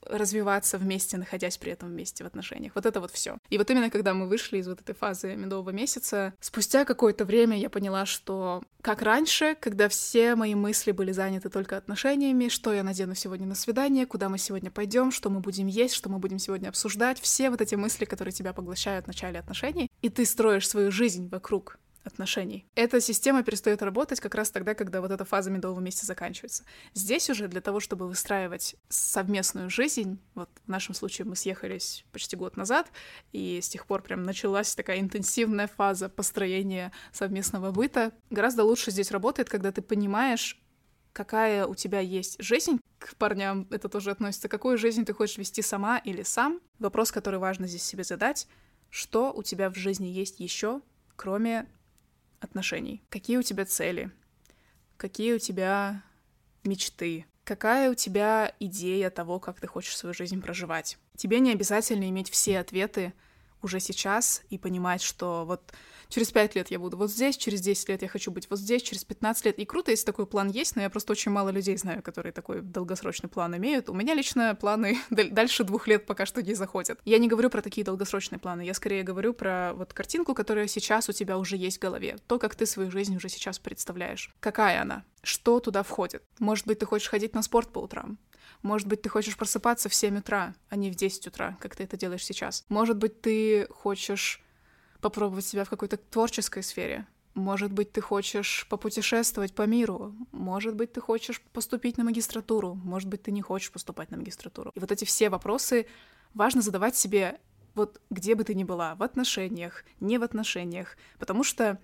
развиваться 0.09 0.79
вместе, 0.79 1.17
находясь 1.17 1.59
при 1.59 1.73
этом 1.73 1.89
вместе 1.89 2.25
в 2.25 2.27
отношениях. 2.27 2.73
Вот 2.75 2.87
это 2.87 3.01
вот 3.01 3.11
все. 3.11 3.39
И 3.51 3.59
вот 3.59 3.71
именно 3.71 3.91
когда 3.91 4.15
мы 4.15 4.29
вышли 4.29 4.59
из 4.59 4.69
вот 4.69 4.81
этой 4.81 4.95
фазы 4.95 5.35
медового 5.37 5.71
месяца, 5.71 6.35
спустя 6.41 6.85
какое-то 6.85 7.25
время 7.25 7.59
я 7.59 7.71
поняла, 7.71 8.07
что 8.07 8.63
как 8.81 9.03
раньше, 9.03 9.57
когда 9.61 9.89
все 9.89 10.35
мои 10.35 10.55
мысли 10.55 10.93
были 10.93 11.13
заняты 11.13 11.51
только 11.51 11.77
отношениями, 11.77 12.49
что 12.49 12.73
я 12.73 12.83
надену 12.83 13.15
сегодня 13.15 13.47
на 13.47 13.55
свидание, 13.55 14.07
куда 14.07 14.29
мы 14.29 14.39
сегодня 14.39 14.71
пойдем, 14.71 15.11
что 15.11 15.31
мы 15.31 15.41
будем 15.41 15.67
есть, 15.67 15.95
что 15.95 16.09
мы 16.09 16.19
будем 16.19 16.39
сегодня 16.39 16.69
обсуждать, 16.69 17.21
все 17.21 17.51
вот 17.51 17.61
эти 17.61 17.75
мысли, 17.75 18.05
которые 18.05 18.33
тебя 18.33 18.53
поглощают 18.53 19.05
в 19.05 19.09
начале 19.09 19.39
отношений, 19.39 19.91
и 20.03 20.09
ты 20.09 20.25
строишь 20.25 20.69
свою 20.69 20.91
жизнь 20.91 21.29
вокруг 21.29 21.79
отношений. 22.09 22.67
Эта 22.75 23.01
система 23.01 23.43
перестает 23.43 23.83
работать 23.83 24.21
как 24.21 24.35
раз 24.35 24.51
тогда, 24.51 24.75
когда 24.75 25.01
вот 25.01 25.11
эта 25.11 25.25
фаза 25.25 25.51
медового 25.51 25.81
месяца 25.81 26.07
заканчивается. 26.07 26.65
Здесь 26.95 27.31
уже 27.31 27.47
для 27.47 27.61
того, 27.61 27.79
чтобы 27.79 28.09
выстраивать 28.09 28.75
совместную 28.89 29.71
жизнь, 29.71 30.19
вот 30.35 30.51
в 30.67 30.69
нашем 30.69 30.95
случае 30.95 31.27
мы 31.27 31.37
съехались 31.37 32.05
почти 32.11 32.37
год 32.37 32.57
назад, 32.57 32.91
и 33.33 33.61
с 33.63 33.69
тех 33.69 33.87
пор 33.87 34.03
прям 34.03 34.25
началась 34.25 34.75
такая 34.75 34.99
интенсивная 35.01 35.69
фаза 35.69 36.09
построения 36.09 36.93
совместного 37.13 37.71
быта. 37.71 38.13
Гораздо 38.31 38.65
лучше 38.65 38.91
здесь 38.91 39.11
работает, 39.11 39.49
когда 39.49 39.71
ты 39.71 39.83
понимаешь, 39.83 40.61
какая 41.13 41.67
у 41.67 41.75
тебя 41.75 42.01
есть 42.01 42.37
жизнь. 42.43 42.81
К 42.99 43.17
парням 43.17 43.67
это 43.71 43.89
тоже 43.89 44.11
относится. 44.11 44.49
Какую 44.49 44.79
жизнь 44.79 45.05
ты 45.05 45.13
хочешь 45.13 45.39
вести 45.39 45.63
сама 45.63 45.99
или 45.99 46.23
сам? 46.23 46.61
Вопрос, 46.79 47.13
который 47.13 47.39
важно 47.39 47.67
здесь 47.67 47.83
себе 47.83 48.05
задать. 48.05 48.47
Что 48.91 49.33
у 49.33 49.43
тебя 49.43 49.71
в 49.71 49.75
жизни 49.75 50.07
есть 50.07 50.41
еще, 50.41 50.81
кроме 51.17 51.67
отношений. 52.41 53.03
Какие 53.09 53.37
у 53.37 53.43
тебя 53.43 53.65
цели? 53.65 54.11
Какие 54.97 55.35
у 55.35 55.39
тебя 55.39 56.03
мечты? 56.65 57.27
Какая 57.45 57.91
у 57.91 57.95
тебя 57.95 58.55
идея 58.61 59.11
того, 59.11 59.41
как 59.41 59.61
ты 59.61 59.67
хочешь 59.67 59.97
свою 59.97 60.15
жизнь 60.15 60.41
проживать? 60.43 60.99
Тебе 61.17 61.41
не 61.41 61.53
обязательно 61.53 62.09
иметь 62.09 62.31
все 62.31 62.59
ответы 62.59 63.13
уже 63.63 63.81
сейчас 63.81 64.43
и 64.51 64.59
понимать, 64.59 65.03
что 65.03 65.45
вот 65.45 65.73
через 66.09 66.31
5 66.31 66.55
лет 66.55 66.71
я 66.71 66.79
буду 66.79 66.97
вот 66.97 67.11
здесь, 67.11 67.37
через 67.37 67.61
10 67.61 67.89
лет 67.89 68.03
я 68.03 68.09
хочу 68.09 68.31
быть 68.31 68.49
вот 68.51 68.59
здесь, 68.59 68.83
через 68.83 69.05
15 69.05 69.47
лет. 69.47 69.59
И 69.59 69.65
круто, 69.65 69.91
если 69.91 70.07
такой 70.07 70.27
план 70.27 70.49
есть, 70.49 70.77
но 70.77 70.83
я 70.83 70.91
просто 70.91 71.13
очень 71.13 71.31
мало 71.31 71.51
людей 71.51 71.77
знаю, 71.77 72.03
которые 72.03 72.33
такой 72.33 72.61
долгосрочный 72.63 73.29
план 73.29 73.57
имеют. 73.57 73.89
У 73.89 73.95
меня 73.95 74.15
лично 74.15 74.55
планы 74.55 74.99
дальше 75.11 75.65
двух 75.65 75.87
лет 75.87 76.07
пока 76.07 76.27
что 76.27 76.43
не 76.43 76.55
заходят. 76.55 77.01
Я 77.05 77.19
не 77.19 77.29
говорю 77.29 77.51
про 77.51 77.63
такие 77.63 77.85
долгосрочные 77.85 78.39
планы, 78.39 78.63
я 78.63 78.75
скорее 78.75 79.03
говорю 79.03 79.35
про 79.35 79.73
вот 79.75 79.93
картинку, 79.93 80.35
которая 80.35 80.67
сейчас 80.67 81.09
у 81.09 81.13
тебя 81.13 81.39
уже 81.39 81.57
есть 81.57 81.79
в 81.79 81.83
голове. 81.83 82.19
То, 82.27 82.39
как 82.39 82.55
ты 82.55 82.67
свою 82.67 82.91
жизнь 82.91 83.17
уже 83.17 83.29
сейчас 83.29 83.59
представляешь. 83.59 84.35
Какая 84.41 84.83
она? 84.83 85.05
Что 85.23 85.61
туда 85.61 85.83
входит? 85.83 86.23
Может 86.39 86.67
быть, 86.67 86.79
ты 86.79 86.87
хочешь 86.87 87.09
ходить 87.09 87.35
на 87.35 87.43
спорт 87.43 87.71
по 87.73 87.81
утрам? 87.81 88.19
Может 88.63 88.89
быть, 88.89 89.03
ты 89.03 89.09
хочешь 89.09 89.37
просыпаться 89.37 89.89
в 89.89 89.95
7 89.95 90.19
утра, 90.19 90.55
а 90.69 90.77
не 90.77 90.91
в 90.91 90.95
10 90.95 91.27
утра, 91.27 91.57
как 91.61 91.77
ты 91.77 91.85
это 91.85 91.97
делаешь 91.97 92.25
сейчас. 92.25 92.65
Может 92.69 92.97
быть, 92.97 93.21
ты 93.21 93.67
хочешь 93.71 94.43
попробовать 95.01 95.47
себя 95.47 95.65
в 95.65 95.71
какой-то 95.71 95.97
творческой 95.97 96.63
сфере. 96.63 97.07
Может 97.35 97.73
быть, 97.73 97.93
ты 97.93 98.01
хочешь 98.01 98.67
попутешествовать 98.69 99.55
по 99.55 99.63
миру. 99.63 100.15
Может 100.33 100.75
быть, 100.75 100.93
ты 100.93 101.01
хочешь 101.01 101.41
поступить 101.53 101.97
на 101.97 102.05
магистратуру. 102.05 102.75
Может 102.75 103.09
быть, 103.09 103.23
ты 103.23 103.31
не 103.31 103.43
хочешь 103.43 103.71
поступать 103.71 104.11
на 104.11 104.17
магистратуру. 104.17 104.73
И 104.75 104.81
вот 104.81 104.91
эти 104.91 105.05
все 105.05 105.31
вопросы 105.31 105.87
важно 106.35 106.63
задавать 106.63 106.97
себе 106.97 107.39
вот 107.79 108.01
где 108.11 108.35
бы 108.35 108.43
ты 108.43 108.55
ни 108.55 108.65
была, 108.65 108.97
в 108.97 109.05
отношениях, 109.05 109.85
не 110.01 110.19
в 110.19 110.25
отношениях, 110.25 110.97
потому 111.21 111.45
что 111.45 111.79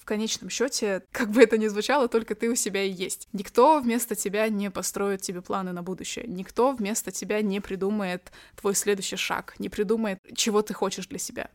в 0.00 0.04
конечном 0.04 0.50
счете, 0.50 1.02
как 1.12 1.30
бы 1.30 1.42
это 1.42 1.58
ни 1.58 1.68
звучало, 1.68 2.08
только 2.08 2.34
ты 2.34 2.48
у 2.48 2.54
себя 2.54 2.82
и 2.82 2.90
есть. 2.90 3.28
Никто 3.32 3.78
вместо 3.80 4.14
тебя 4.14 4.48
не 4.48 4.70
построит 4.70 5.20
тебе 5.22 5.42
планы 5.42 5.72
на 5.72 5.82
будущее. 5.82 6.24
Никто 6.26 6.72
вместо 6.72 7.10
тебя 7.10 7.42
не 7.42 7.60
придумает 7.60 8.32
твой 8.56 8.74
следующий 8.74 9.16
шаг, 9.16 9.54
не 9.58 9.68
придумает, 9.68 10.18
чего 10.34 10.62
ты 10.62 10.74
хочешь 10.74 11.06
для 11.06 11.18
себя. 11.18 11.50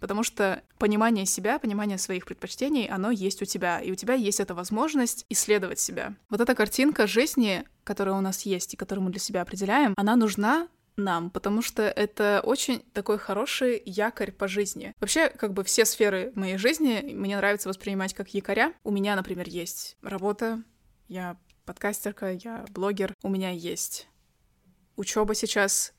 Потому 0.00 0.22
что 0.22 0.62
понимание 0.78 1.26
себя, 1.26 1.58
понимание 1.58 1.98
своих 1.98 2.24
предпочтений, 2.24 2.86
оно 2.86 3.10
есть 3.10 3.42
у 3.42 3.44
тебя, 3.44 3.80
и 3.80 3.90
у 3.90 3.96
тебя 3.96 4.14
есть 4.14 4.38
эта 4.38 4.54
возможность 4.54 5.26
исследовать 5.28 5.80
себя. 5.80 6.14
Вот 6.30 6.40
эта 6.40 6.54
картинка 6.54 7.08
жизни, 7.08 7.64
которая 7.82 8.14
у 8.14 8.20
нас 8.20 8.42
есть 8.42 8.74
и 8.74 8.76
которую 8.76 9.06
мы 9.06 9.10
для 9.10 9.20
себя 9.20 9.42
определяем, 9.42 9.94
она 9.96 10.14
нужна 10.14 10.68
нам, 10.98 11.30
потому 11.30 11.62
что 11.62 11.82
это 11.82 12.42
очень 12.44 12.80
такой 12.92 13.18
хороший 13.18 13.80
якорь 13.84 14.32
по 14.32 14.48
жизни. 14.48 14.94
Вообще, 15.00 15.30
как 15.30 15.54
бы 15.54 15.64
все 15.64 15.84
сферы 15.84 16.32
моей 16.34 16.58
жизни 16.58 17.00
мне 17.14 17.36
нравится 17.36 17.68
воспринимать 17.68 18.14
как 18.14 18.34
якоря. 18.34 18.74
У 18.84 18.90
меня, 18.90 19.16
например, 19.16 19.48
есть 19.48 19.96
работа, 20.02 20.62
я 21.08 21.36
подкастерка, 21.64 22.30
я 22.30 22.64
блогер, 22.70 23.14
у 23.22 23.28
меня 23.28 23.50
есть 23.50 24.08
учеба 24.96 25.34
сейчас, 25.34 25.94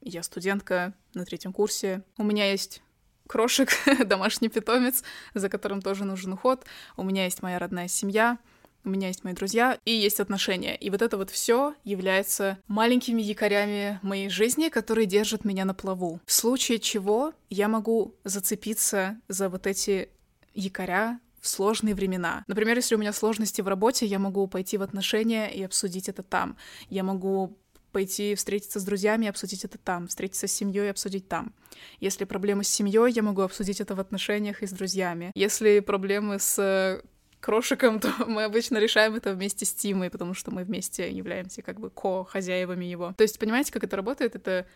я 0.00 0.22
студентка 0.22 0.94
на 1.14 1.24
третьем 1.24 1.52
курсе, 1.52 2.04
у 2.18 2.24
меня 2.24 2.50
есть 2.50 2.82
крошек, 3.26 3.70
домашний 4.06 4.48
питомец, 4.48 5.02
за 5.32 5.48
которым 5.48 5.80
тоже 5.80 6.04
нужен 6.04 6.32
уход. 6.32 6.64
У 6.96 7.02
меня 7.02 7.24
есть 7.24 7.42
моя 7.42 7.58
родная 7.58 7.88
семья, 7.88 8.38
у 8.84 8.90
меня 8.90 9.08
есть 9.08 9.24
мои 9.24 9.32
друзья 9.32 9.78
и 9.84 9.92
есть 9.92 10.20
отношения. 10.20 10.76
И 10.76 10.90
вот 10.90 11.02
это 11.02 11.16
вот 11.16 11.30
все 11.30 11.74
является 11.84 12.58
маленькими 12.68 13.22
якорями 13.22 13.98
моей 14.02 14.28
жизни, 14.28 14.68
которые 14.68 15.06
держат 15.06 15.44
меня 15.44 15.64
на 15.64 15.74
плаву. 15.74 16.20
В 16.26 16.32
случае 16.32 16.78
чего 16.78 17.32
я 17.50 17.68
могу 17.68 18.14
зацепиться 18.24 19.18
за 19.28 19.48
вот 19.48 19.66
эти 19.66 20.10
якоря 20.54 21.20
в 21.40 21.48
сложные 21.48 21.94
времена. 21.94 22.44
Например, 22.46 22.76
если 22.76 22.94
у 22.94 22.98
меня 22.98 23.12
сложности 23.12 23.60
в 23.60 23.68
работе, 23.68 24.06
я 24.06 24.18
могу 24.18 24.46
пойти 24.46 24.78
в 24.78 24.82
отношения 24.82 25.48
и 25.48 25.62
обсудить 25.62 26.08
это 26.08 26.22
там. 26.22 26.56
Я 26.88 27.02
могу 27.04 27.58
пойти 27.92 28.34
встретиться 28.34 28.80
с 28.80 28.84
друзьями 28.84 29.26
и 29.26 29.28
обсудить 29.28 29.64
это 29.64 29.78
там, 29.78 30.08
встретиться 30.08 30.48
с 30.48 30.52
семьей 30.52 30.86
и 30.86 30.90
обсудить 30.90 31.28
там. 31.28 31.54
Если 32.00 32.24
проблемы 32.24 32.64
с 32.64 32.68
семьей, 32.68 33.12
я 33.12 33.22
могу 33.22 33.42
обсудить 33.42 33.80
это 33.80 33.94
в 33.94 34.00
отношениях 34.00 34.62
и 34.62 34.66
с 34.66 34.70
друзьями. 34.72 35.30
Если 35.34 35.80
проблемы 35.80 36.38
с 36.38 36.58
э, 36.58 37.02
крошиком, 37.44 38.00
то 38.00 38.10
мы 38.26 38.44
обычно 38.44 38.78
решаем 38.78 39.14
это 39.14 39.34
вместе 39.34 39.66
с 39.66 39.74
Тимой, 39.74 40.10
потому 40.10 40.34
что 40.34 40.50
мы 40.50 40.64
вместе 40.64 41.10
являемся 41.10 41.62
как 41.62 41.78
бы 41.78 41.90
ко-хозяевами 41.90 42.86
его. 42.86 43.12
То 43.16 43.22
есть, 43.22 43.38
понимаете, 43.38 43.72
как 43.72 43.84
это 43.84 43.96
работает? 43.96 44.34
Это 44.34 44.66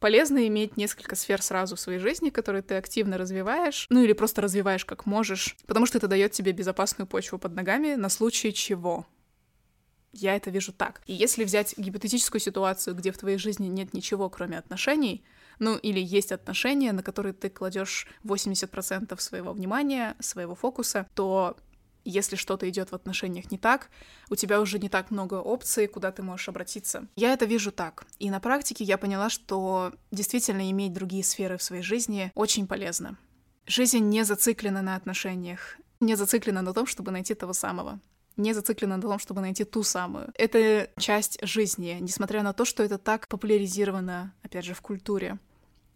полезно 0.00 0.46
иметь 0.48 0.76
несколько 0.76 1.14
сфер 1.14 1.40
сразу 1.40 1.76
в 1.76 1.80
своей 1.80 1.98
жизни, 1.98 2.30
которые 2.30 2.62
ты 2.62 2.74
активно 2.74 3.16
развиваешь, 3.16 3.86
ну 3.90 4.02
или 4.02 4.12
просто 4.12 4.40
развиваешь 4.40 4.84
как 4.84 5.06
можешь, 5.06 5.56
потому 5.66 5.86
что 5.86 5.98
это 5.98 6.08
дает 6.08 6.32
тебе 6.32 6.52
безопасную 6.52 7.06
почву 7.06 7.38
под 7.38 7.54
ногами 7.54 7.94
на 7.94 8.08
случай 8.08 8.52
чего. 8.52 9.06
Я 10.12 10.34
это 10.34 10.50
вижу 10.50 10.72
так. 10.72 11.02
И 11.06 11.12
если 11.12 11.44
взять 11.44 11.74
гипотетическую 11.76 12.40
ситуацию, 12.40 12.96
где 12.96 13.12
в 13.12 13.18
твоей 13.18 13.38
жизни 13.38 13.68
нет 13.68 13.94
ничего, 13.94 14.28
кроме 14.28 14.58
отношений, 14.58 15.22
ну 15.60 15.76
или 15.76 16.00
есть 16.00 16.32
отношения, 16.32 16.90
на 16.92 17.04
которые 17.04 17.32
ты 17.32 17.48
кладешь 17.48 18.08
80% 18.24 19.20
своего 19.20 19.52
внимания, 19.52 20.16
своего 20.18 20.56
фокуса, 20.56 21.06
то 21.14 21.56
если 22.04 22.36
что-то 22.36 22.68
идет 22.68 22.90
в 22.90 22.94
отношениях 22.94 23.50
не 23.50 23.58
так, 23.58 23.90
у 24.28 24.36
тебя 24.36 24.60
уже 24.60 24.78
не 24.78 24.88
так 24.88 25.10
много 25.10 25.34
опций, 25.34 25.86
куда 25.86 26.12
ты 26.12 26.22
можешь 26.22 26.48
обратиться. 26.48 27.06
Я 27.16 27.32
это 27.32 27.44
вижу 27.44 27.72
так. 27.72 28.04
И 28.18 28.30
на 28.30 28.40
практике 28.40 28.84
я 28.84 28.98
поняла, 28.98 29.30
что 29.30 29.92
действительно 30.10 30.70
иметь 30.70 30.92
другие 30.92 31.24
сферы 31.24 31.56
в 31.56 31.62
своей 31.62 31.82
жизни 31.82 32.32
очень 32.34 32.66
полезно. 32.66 33.16
Жизнь 33.66 33.98
не 33.98 34.24
зациклена 34.24 34.82
на 34.82 34.96
отношениях, 34.96 35.76
не 36.00 36.16
зациклена 36.16 36.62
на 36.62 36.72
том, 36.72 36.86
чтобы 36.86 37.10
найти 37.10 37.34
того 37.34 37.52
самого 37.52 38.00
не 38.36 38.54
зациклена 38.54 38.96
на 38.96 39.02
том, 39.02 39.18
чтобы 39.18 39.40
найти 39.40 39.64
ту 39.64 39.82
самую. 39.82 40.32
Это 40.34 40.90
часть 40.98 41.38
жизни, 41.46 41.98
несмотря 42.00 42.42
на 42.42 42.52
то, 42.52 42.64
что 42.64 42.82
это 42.82 42.98
так 42.98 43.28
популяризировано, 43.28 44.32
опять 44.42 44.64
же, 44.64 44.74
в 44.74 44.80
культуре 44.80 45.38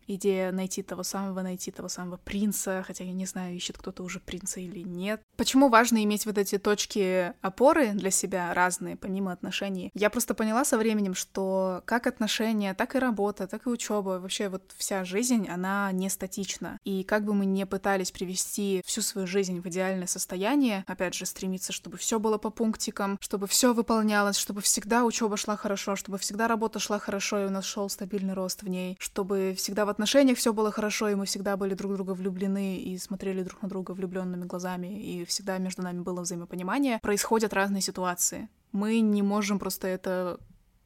идея 0.06 0.52
найти 0.52 0.82
того 0.82 1.02
самого, 1.02 1.42
найти 1.42 1.70
того 1.70 1.88
самого 1.88 2.16
принца, 2.16 2.84
хотя 2.86 3.04
я 3.04 3.12
не 3.12 3.26
знаю, 3.26 3.54
ищет 3.54 3.78
кто-то 3.78 4.02
уже 4.02 4.20
принца 4.20 4.60
или 4.60 4.80
нет. 4.80 5.20
Почему 5.36 5.68
важно 5.68 6.02
иметь 6.04 6.26
вот 6.26 6.38
эти 6.38 6.58
точки 6.58 7.32
опоры 7.40 7.92
для 7.92 8.10
себя 8.10 8.52
разные, 8.54 8.96
помимо 8.96 9.32
отношений? 9.32 9.90
Я 9.94 10.10
просто 10.10 10.34
поняла 10.34 10.64
со 10.64 10.78
временем, 10.78 11.14
что 11.14 11.82
как 11.84 12.06
отношения, 12.06 12.74
так 12.74 12.94
и 12.94 12.98
работа, 12.98 13.46
так 13.46 13.66
и 13.66 13.70
учеба, 13.70 14.20
вообще 14.20 14.48
вот 14.48 14.62
вся 14.76 15.04
жизнь, 15.04 15.48
она 15.48 15.90
не 15.92 16.08
статична. 16.08 16.78
И 16.84 17.02
как 17.04 17.24
бы 17.24 17.34
мы 17.34 17.46
ни 17.46 17.64
пытались 17.64 18.10
привести 18.10 18.82
всю 18.84 19.02
свою 19.02 19.26
жизнь 19.26 19.60
в 19.60 19.68
идеальное 19.68 20.06
состояние, 20.06 20.84
опять 20.86 21.14
же, 21.14 21.26
стремиться, 21.26 21.72
чтобы 21.72 21.96
все 21.96 22.18
было 22.18 22.38
по 22.38 22.50
пунктикам, 22.50 23.18
чтобы 23.20 23.46
все 23.46 23.72
выполнялось, 23.74 24.36
чтобы 24.36 24.60
всегда 24.60 25.04
учеба 25.04 25.36
шла 25.36 25.56
хорошо, 25.56 25.96
чтобы 25.96 26.18
всегда 26.18 26.48
работа 26.48 26.78
шла 26.78 26.98
хорошо, 26.98 27.40
и 27.40 27.46
у 27.46 27.50
нас 27.50 27.64
шел 27.64 27.88
стабильный 27.88 28.34
рост 28.34 28.62
в 28.62 28.68
ней, 28.68 28.96
чтобы 29.00 29.54
всегда 29.56 29.84
в 29.84 29.88
отношениях 29.94 30.38
все 30.38 30.52
было 30.52 30.70
хорошо, 30.70 31.08
и 31.08 31.14
мы 31.14 31.24
всегда 31.24 31.56
были 31.56 31.74
друг 31.74 31.94
друга 31.94 32.12
влюблены 32.12 32.76
и 32.76 32.98
смотрели 32.98 33.42
друг 33.42 33.62
на 33.62 33.68
друга 33.68 33.92
влюбленными 33.92 34.44
глазами, 34.44 35.02
и 35.02 35.24
всегда 35.24 35.58
между 35.58 35.82
нами 35.82 36.00
было 36.00 36.20
взаимопонимание, 36.20 36.98
происходят 37.00 37.54
разные 37.54 37.80
ситуации. 37.80 38.48
Мы 38.72 39.00
не 39.00 39.22
можем 39.22 39.58
просто 39.58 39.88
это 39.88 40.38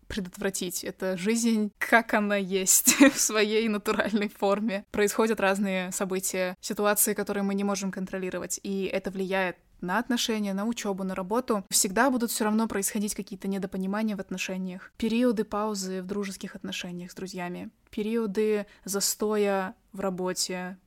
предотвратить. 0.08 0.84
Это 0.84 1.16
жизнь, 1.16 1.70
как 1.78 2.14
она 2.14 2.36
есть, 2.36 2.96
в 3.14 3.20
своей 3.20 3.68
натуральной 3.68 4.28
форме. 4.28 4.84
Происходят 4.90 5.38
разные 5.38 5.92
события, 5.92 6.56
ситуации, 6.60 7.14
которые 7.14 7.44
мы 7.44 7.54
не 7.54 7.64
можем 7.64 7.92
контролировать, 7.92 8.58
и 8.62 8.84
это 8.84 9.10
влияет 9.10 9.56
на 9.80 9.98
отношения, 9.98 10.54
на 10.54 10.66
учебу, 10.66 11.04
на 11.04 11.14
работу, 11.14 11.64
всегда 11.70 12.10
будут 12.10 12.30
все 12.30 12.44
равно 12.44 12.68
происходить 12.68 13.14
какие-то 13.14 13.48
недопонимания 13.48 14.16
в 14.16 14.20
отношениях, 14.20 14.92
периоды 14.96 15.44
паузы 15.44 16.02
в 16.02 16.06
дружеских 16.06 16.54
отношениях 16.54 17.10
с 17.10 17.14
друзьями, 17.14 17.70
периоды 17.90 18.66
застоя 18.84 19.74
в 19.92 20.00
работе, 20.00 20.78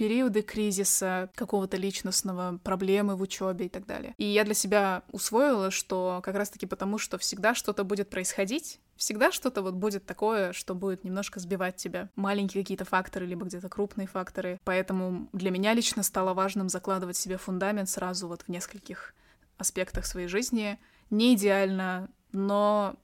периоды 0.00 0.40
кризиса, 0.40 1.28
какого-то 1.34 1.76
личностного, 1.76 2.58
проблемы 2.64 3.16
в 3.16 3.20
учебе 3.20 3.66
и 3.66 3.68
так 3.68 3.84
далее. 3.84 4.14
И 4.16 4.24
я 4.24 4.44
для 4.44 4.54
себя 4.54 5.02
усвоила, 5.12 5.70
что 5.70 6.22
как 6.22 6.36
раз-таки 6.36 6.64
потому, 6.64 6.96
что 6.96 7.18
всегда 7.18 7.54
что-то 7.54 7.84
будет 7.84 8.08
происходить, 8.08 8.80
всегда 8.96 9.30
что-то 9.30 9.60
вот 9.60 9.74
будет 9.74 10.06
такое, 10.06 10.54
что 10.54 10.74
будет 10.74 11.04
немножко 11.04 11.38
сбивать 11.38 11.76
тебя. 11.76 12.08
Маленькие 12.16 12.62
какие-то 12.62 12.86
факторы, 12.86 13.26
либо 13.26 13.44
где-то 13.44 13.68
крупные 13.68 14.06
факторы. 14.06 14.58
Поэтому 14.64 15.28
для 15.34 15.50
меня 15.50 15.74
лично 15.74 16.02
стало 16.02 16.32
важным 16.32 16.70
закладывать 16.70 17.18
себе 17.18 17.36
фундамент 17.36 17.90
сразу 17.90 18.26
вот 18.26 18.40
в 18.40 18.48
нескольких 18.48 19.14
аспектах 19.58 20.06
своей 20.06 20.28
жизни. 20.28 20.78
Не 21.10 21.34
идеально, 21.34 22.08
но 22.32 22.96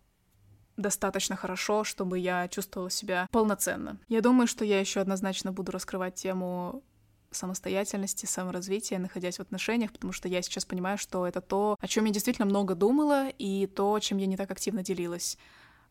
достаточно 0.77 1.37
хорошо, 1.37 1.85
чтобы 1.85 2.19
я 2.19 2.49
чувствовала 2.49 2.91
себя 2.91 3.29
полноценно. 3.31 3.99
Я 4.09 4.21
думаю, 4.21 4.47
что 4.47 4.65
я 4.65 4.81
еще 4.81 5.01
однозначно 5.01 5.53
буду 5.53 5.73
раскрывать 5.73 6.15
тему 6.15 6.83
самостоятельности, 7.31 8.27
саморазвития, 8.27 8.99
находясь 8.99 9.39
в 9.39 9.41
отношениях, 9.41 9.93
потому 9.93 10.13
что 10.13 10.29
я 10.29 10.43
сейчас 10.43 10.65
понимаю, 10.65 10.99
что 10.99 11.27
это 11.27 11.41
то, 11.41 11.77
о 11.81 11.87
чем 11.87 12.05
я 12.05 12.13
действительно 12.13 12.47
много 12.47 12.75
думала, 12.75 13.29
и 13.29 13.67
то, 13.67 13.99
чем 14.01 14.19
я 14.19 14.27
не 14.27 14.37
так 14.37 14.51
активно 14.51 14.83
делилась 14.83 15.39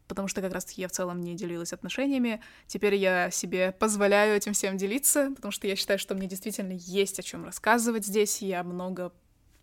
потому 0.07 0.27
что 0.27 0.41
как 0.41 0.53
раз-таки 0.53 0.81
я 0.81 0.87
в 0.87 0.91
целом 0.91 1.21
не 1.21 1.35
делилась 1.35 1.73
отношениями. 1.73 2.41
Теперь 2.67 2.95
я 2.95 3.31
себе 3.31 3.71
позволяю 3.71 4.35
этим 4.35 4.53
всем 4.53 4.77
делиться, 4.77 5.31
потому 5.35 5.51
что 5.51 5.67
я 5.67 5.75
считаю, 5.75 5.99
что 5.99 6.15
мне 6.15 6.27
действительно 6.27 6.73
есть 6.73 7.19
о 7.19 7.23
чем 7.23 7.43
рассказывать 7.43 8.05
здесь. 8.05 8.41
Я 8.41 8.63
много 8.63 9.13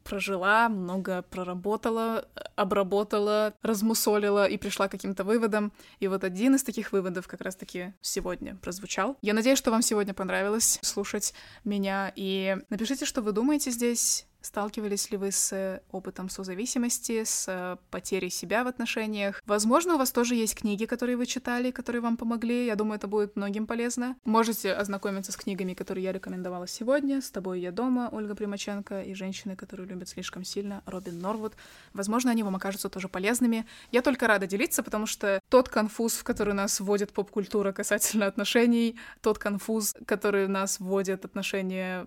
прожила, 0.03 0.69
много 0.69 1.23
проработала, 1.23 2.27
обработала, 2.57 3.55
размусолила 3.63 4.47
и 4.47 4.57
пришла 4.57 4.89
к 4.89 4.93
каким-то 4.93 5.25
выводам. 5.25 5.73
И 6.01 6.09
вот 6.09 6.25
один 6.25 6.55
из 6.55 6.63
таких 6.63 6.93
выводов 6.93 7.29
как 7.29 7.41
раз-таки 7.41 7.93
сегодня 8.01 8.57
прозвучал. 8.57 9.17
Я 9.23 9.35
надеюсь, 9.35 9.59
что 9.59 9.71
вам 9.71 9.83
сегодня 9.83 10.15
понравилось 10.15 10.79
слушать 10.83 11.35
меня. 11.65 12.13
И 12.17 12.57
напишите, 12.71 13.05
что 13.05 13.23
вы 13.23 13.33
думаете 13.33 13.71
здесь 13.71 14.27
Сталкивались 14.43 15.11
ли 15.13 15.17
вы 15.17 15.31
с 15.31 15.53
э, 15.53 15.81
опытом 15.93 16.29
созависимости, 16.29 17.23
с 17.23 17.47
э, 17.49 17.77
потерей 17.91 18.29
себя 18.29 18.65
в 18.65 18.67
отношениях? 18.67 19.41
Возможно, 19.47 19.95
у 19.95 19.99
вас 19.99 20.11
тоже 20.11 20.35
есть 20.35 20.57
книги, 20.57 20.85
которые 20.85 21.17
вы 21.17 21.27
читали, 21.27 21.71
которые 21.71 22.03
вам 22.03 22.17
помогли. 22.17 22.67
Я 22.67 22.75
думаю, 22.75 22.97
это 22.97 23.07
будет 23.07 23.37
многим 23.37 23.69
полезно. 23.69 24.17
Можете 24.25 24.73
ознакомиться 24.73 25.31
с 25.31 25.37
книгами, 25.37 25.75
которые 25.75 26.05
я 26.05 26.13
рекомендовала 26.13 26.67
сегодня. 26.67 27.23
«С 27.23 27.31
тобой 27.31 27.61
я 27.61 27.71
дома» 27.71 28.09
Ольга 28.11 28.35
Примаченко 28.35 29.03
и 29.03 29.15
«Женщины, 29.15 29.55
которые 29.55 29.87
любят 29.87 30.09
слишком 30.09 30.43
сильно» 30.43 30.83
Робин 30.87 31.21
Норвуд. 31.21 31.55
Возможно, 31.93 32.33
они 32.33 32.43
вам 32.43 32.57
окажутся 32.57 32.89
тоже 32.89 33.09
полезными. 33.09 33.65
Я 33.93 34.03
только 34.03 34.27
рада 34.27 34.49
делиться, 34.49 34.83
потому 34.83 35.07
что 35.07 35.41
тот 35.51 35.69
конфуз, 35.69 36.15
в 36.15 36.25
который 36.25 36.55
нас 36.55 36.81
вводит 36.81 37.13
поп-культура 37.13 37.71
касательно 37.73 38.27
отношений, 38.27 38.97
тот 39.21 39.39
конфуз, 39.39 39.95
который 40.05 40.49
нас 40.49 40.81
вводит 40.81 41.25
отношения 41.25 42.07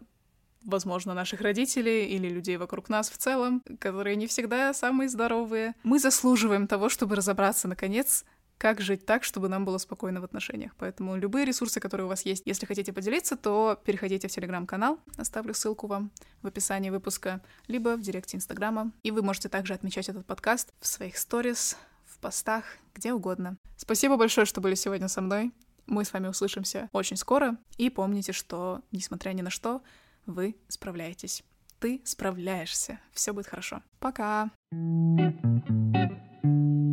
возможно, 0.65 1.13
наших 1.13 1.41
родителей 1.41 2.05
или 2.05 2.27
людей 2.27 2.57
вокруг 2.57 2.89
нас 2.89 3.09
в 3.09 3.17
целом, 3.17 3.61
которые 3.79 4.15
не 4.15 4.27
всегда 4.27 4.73
самые 4.73 5.09
здоровые. 5.09 5.75
Мы 5.83 5.99
заслуживаем 5.99 6.67
того, 6.67 6.89
чтобы 6.89 7.15
разобраться, 7.15 7.67
наконец, 7.67 8.25
как 8.57 8.81
жить 8.81 9.05
так, 9.05 9.23
чтобы 9.23 9.49
нам 9.49 9.65
было 9.65 9.77
спокойно 9.77 10.21
в 10.21 10.23
отношениях. 10.23 10.71
Поэтому 10.77 11.17
любые 11.17 11.45
ресурсы, 11.45 11.79
которые 11.79 12.05
у 12.05 12.09
вас 12.09 12.25
есть, 12.25 12.43
если 12.45 12.65
хотите 12.65 12.93
поделиться, 12.93 13.35
то 13.35 13.79
переходите 13.85 14.27
в 14.27 14.31
телеграм-канал, 14.31 14.99
оставлю 15.17 15.53
ссылку 15.53 15.87
вам 15.87 16.11
в 16.41 16.47
описании 16.47 16.89
выпуска, 16.89 17.41
либо 17.67 17.95
в 17.95 18.01
директе 18.01 18.37
Инстаграма. 18.37 18.91
И 19.03 19.11
вы 19.11 19.21
можете 19.21 19.49
также 19.49 19.73
отмечать 19.73 20.09
этот 20.09 20.25
подкаст 20.25 20.73
в 20.79 20.87
своих 20.87 21.17
сторис, 21.17 21.77
в 22.05 22.17
постах, 22.19 22.63
где 22.93 23.13
угодно. 23.13 23.57
Спасибо 23.77 24.15
большое, 24.15 24.45
что 24.45 24.61
были 24.61 24.75
сегодня 24.75 25.09
со 25.09 25.21
мной. 25.21 25.51
Мы 25.85 26.03
с 26.05 26.13
вами 26.13 26.27
услышимся 26.27 26.89
очень 26.93 27.17
скоро. 27.17 27.57
И 27.77 27.89
помните, 27.89 28.31
что, 28.31 28.81
несмотря 28.91 29.31
ни 29.33 29.41
на 29.41 29.49
что, 29.49 29.81
вы 30.25 30.55
справляетесь. 30.67 31.43
Ты 31.79 32.01
справляешься. 32.03 32.99
Все 33.13 33.33
будет 33.33 33.47
хорошо. 33.47 33.81
Пока. 33.99 34.49
thank 34.71 35.29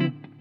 you 0.00 0.31